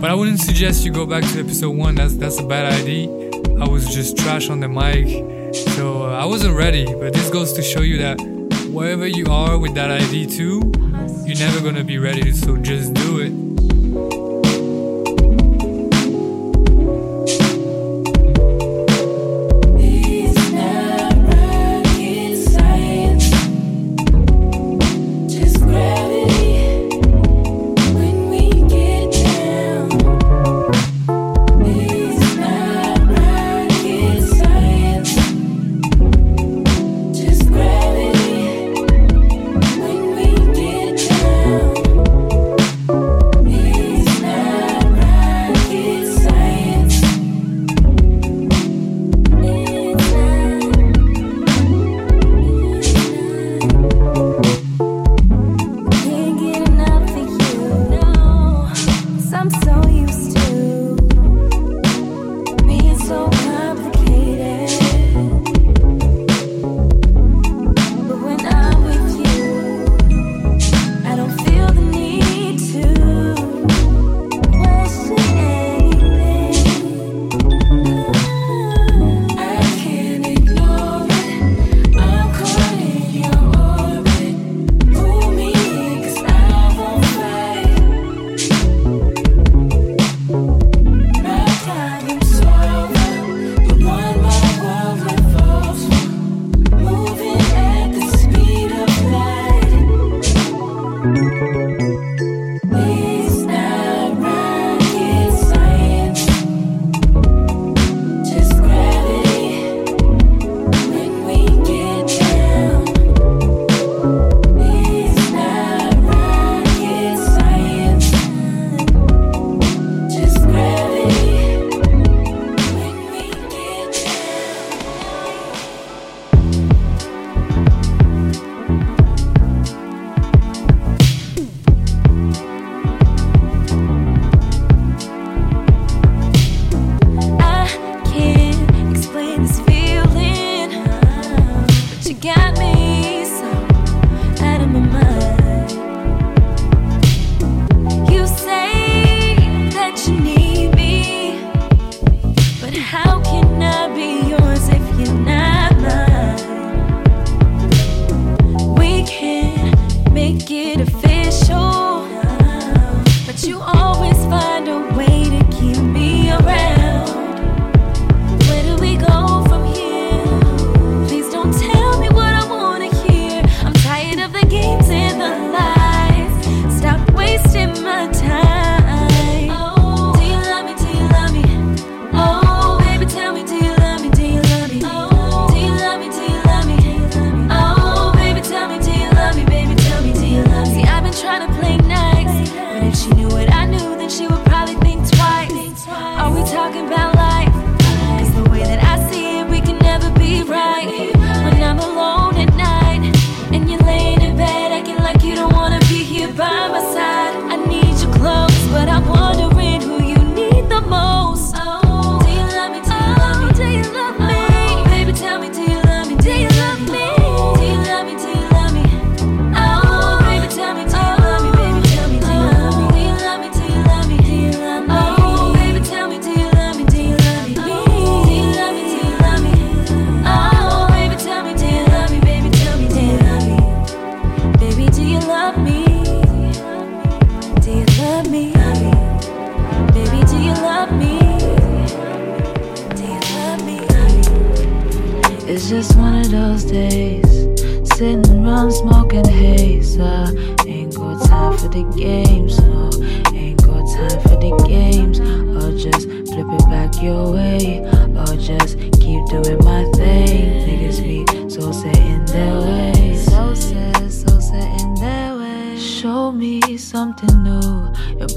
But 0.00 0.10
I 0.10 0.14
wouldn't 0.14 0.40
suggest 0.40 0.84
you 0.86 0.92
go 0.92 1.04
back 1.04 1.24
to 1.24 1.40
episode 1.40 1.76
one. 1.76 1.96
That's 1.96 2.16
that's 2.16 2.38
a 2.40 2.46
bad 2.46 2.72
idea. 2.72 3.08
I 3.60 3.68
was 3.68 3.94
just 3.94 4.16
trash 4.16 4.48
on 4.48 4.60
the 4.60 4.68
mic. 4.68 5.39
I 6.20 6.26
wasn't 6.26 6.54
ready, 6.54 6.84
but 6.84 7.14
this 7.14 7.30
goes 7.30 7.54
to 7.54 7.62
show 7.62 7.80
you 7.80 7.96
that 7.96 8.20
wherever 8.70 9.06
you 9.06 9.24
are 9.30 9.58
with 9.58 9.72
that 9.72 9.90
ID 9.90 10.26
too, 10.26 10.60
uh-huh. 10.76 11.08
you're 11.24 11.38
never 11.38 11.62
gonna 11.62 11.82
be 11.82 11.96
ready, 11.96 12.30
so 12.32 12.58
just 12.58 12.92
do 12.92 13.20
it. 13.20 13.49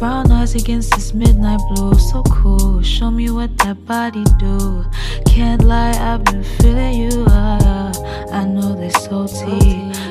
brown 0.04 0.30
eyes 0.34 0.54
against 0.54 0.92
this 0.92 1.14
midnight 1.14 1.62
blue. 1.70 1.98
So 1.98 2.24
cool, 2.24 2.82
show 2.82 3.10
me 3.10 3.32
what 3.32 3.58
that 3.60 3.86
body 3.86 4.26
do. 4.38 4.84
Can't 5.26 5.64
lie, 5.64 5.96
I've 6.10 6.26
been 6.26 6.44
feeling 6.44 6.96
you. 7.04 7.26
I, 7.30 7.94
I 8.30 8.44
know 8.44 8.76
they 8.76 8.90
salty, 8.90 9.62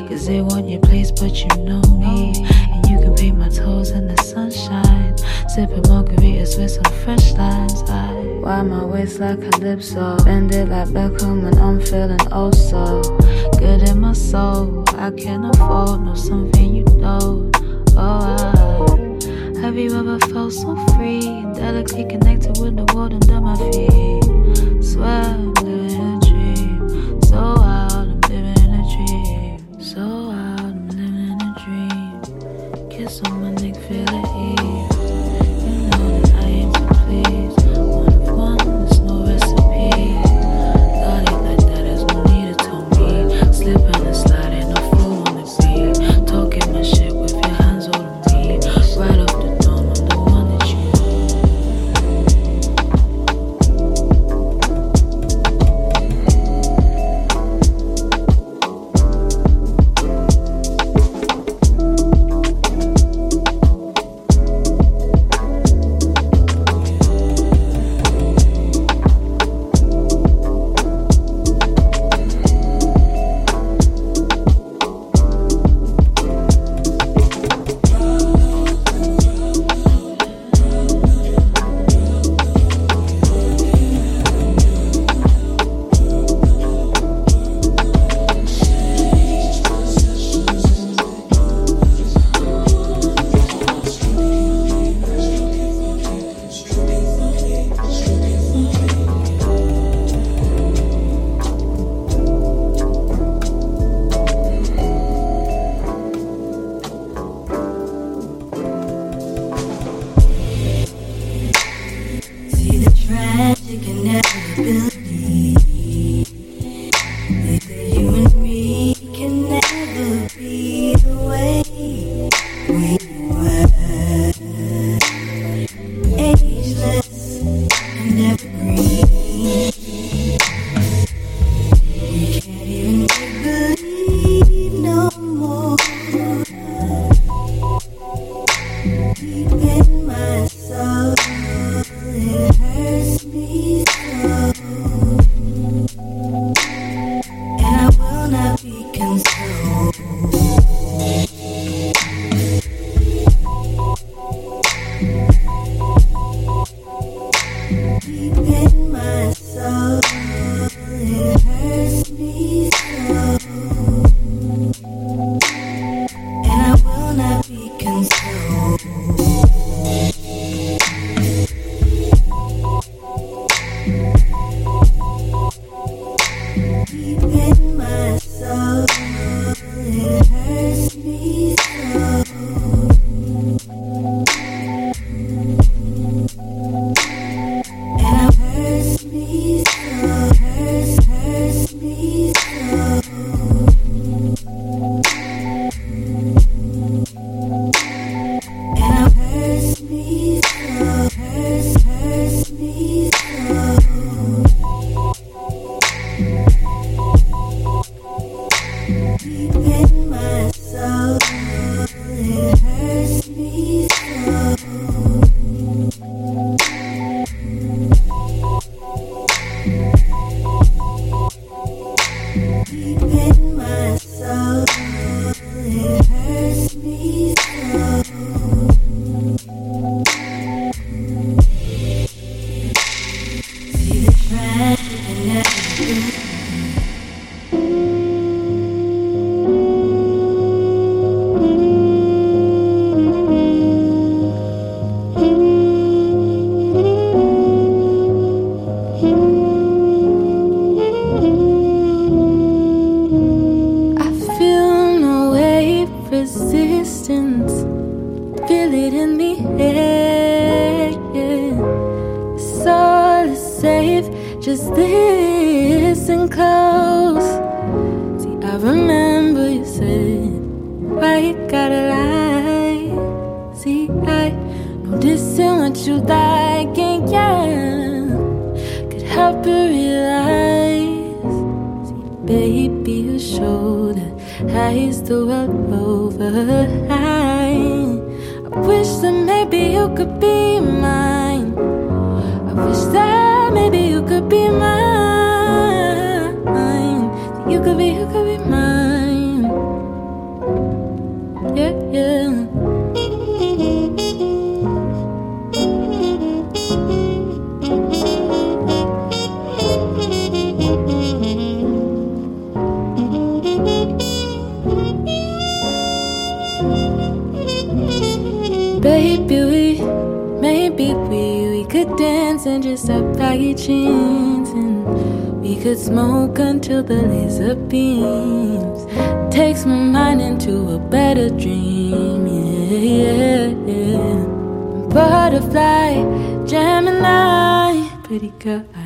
cause 0.09 0.27
they 0.27 0.41
want 0.41 0.67
your 0.67 0.81
place, 0.81 1.11
but 1.11 1.35
you 1.45 1.51
know 1.69 1.83
me. 2.05 2.33
And 2.73 2.87
you 2.87 3.01
can 3.01 3.15
paint 3.15 3.37
my 3.37 3.51
toes 3.51 3.91
in 3.91 4.09
the 4.09 4.17
sunshine. 4.23 5.13
Sipping 5.51 5.83
margaritas 5.83 6.57
with 6.59 6.71
some 6.71 6.93
fresh 7.05 7.33
lines. 7.33 7.83
I 7.91 8.15
why 8.41 8.63
my 8.63 8.87
waist 8.87 9.21
like 9.21 9.43
calypso, 9.43 10.17
bend 10.25 10.55
it 10.55 10.71
like 10.71 10.89
Beckham 10.89 11.43
when 11.43 11.59
I'm 11.59 11.83
feeling 11.83 12.27
oh 12.33 12.51
so 12.51 13.03
good 13.59 13.87
in 13.87 14.01
my 14.01 14.15
soul. 14.15 14.85
I 14.97 15.11
can't 15.11 15.55
afford 15.55 16.01
no 16.01 16.15
something 16.15 16.77
you 16.77 16.85
don't. 16.85 17.55
Oh. 17.95 18.49
I 18.49 18.52
heavy 19.73 19.89
rubber 19.89 20.19
felt 20.27 20.53
so 20.53 20.77
free, 20.95 21.23
delicately 21.55 22.05
connected 22.05 22.59
with 22.61 22.77
the 22.77 22.85
world 22.95 23.15
under 23.15 23.41
my 23.41 23.57
feet. 23.57 24.85
Swear. 24.85 25.72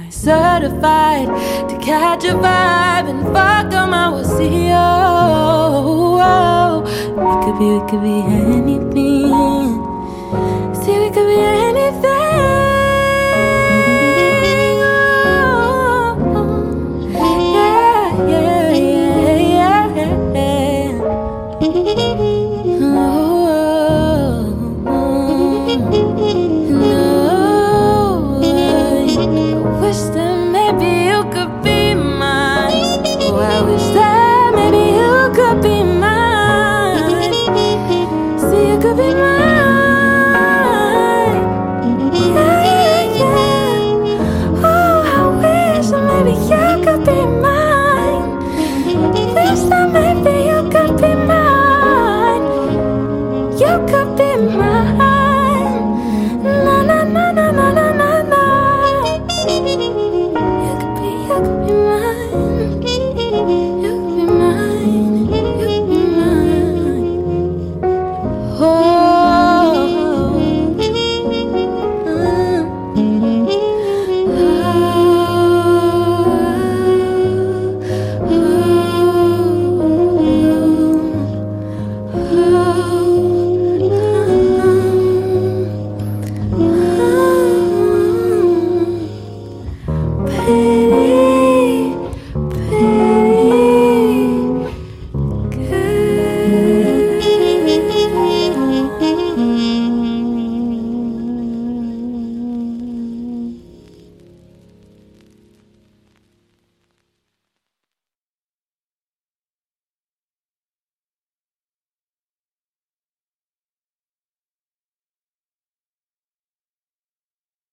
I 0.07 0.11
certified 0.11 1.27
to 1.69 1.79
catch 1.85 2.23
a 2.25 2.35
vibe 2.35 3.11
and 3.11 3.23
fuck 3.35 3.73
them? 3.73 3.93
I 3.93 4.09
will 4.09 4.25
see 4.25 4.69
you. 4.71 4.87
It 7.19 7.39
could 7.45 7.59
be, 7.59 7.67
we 7.75 7.81
could 7.91 8.03
be 8.03 8.23
anything. 8.23 9.67
See, 10.77 10.97
we 11.01 11.11
could 11.11 11.27
be 11.27 11.41
anything. 11.41 12.26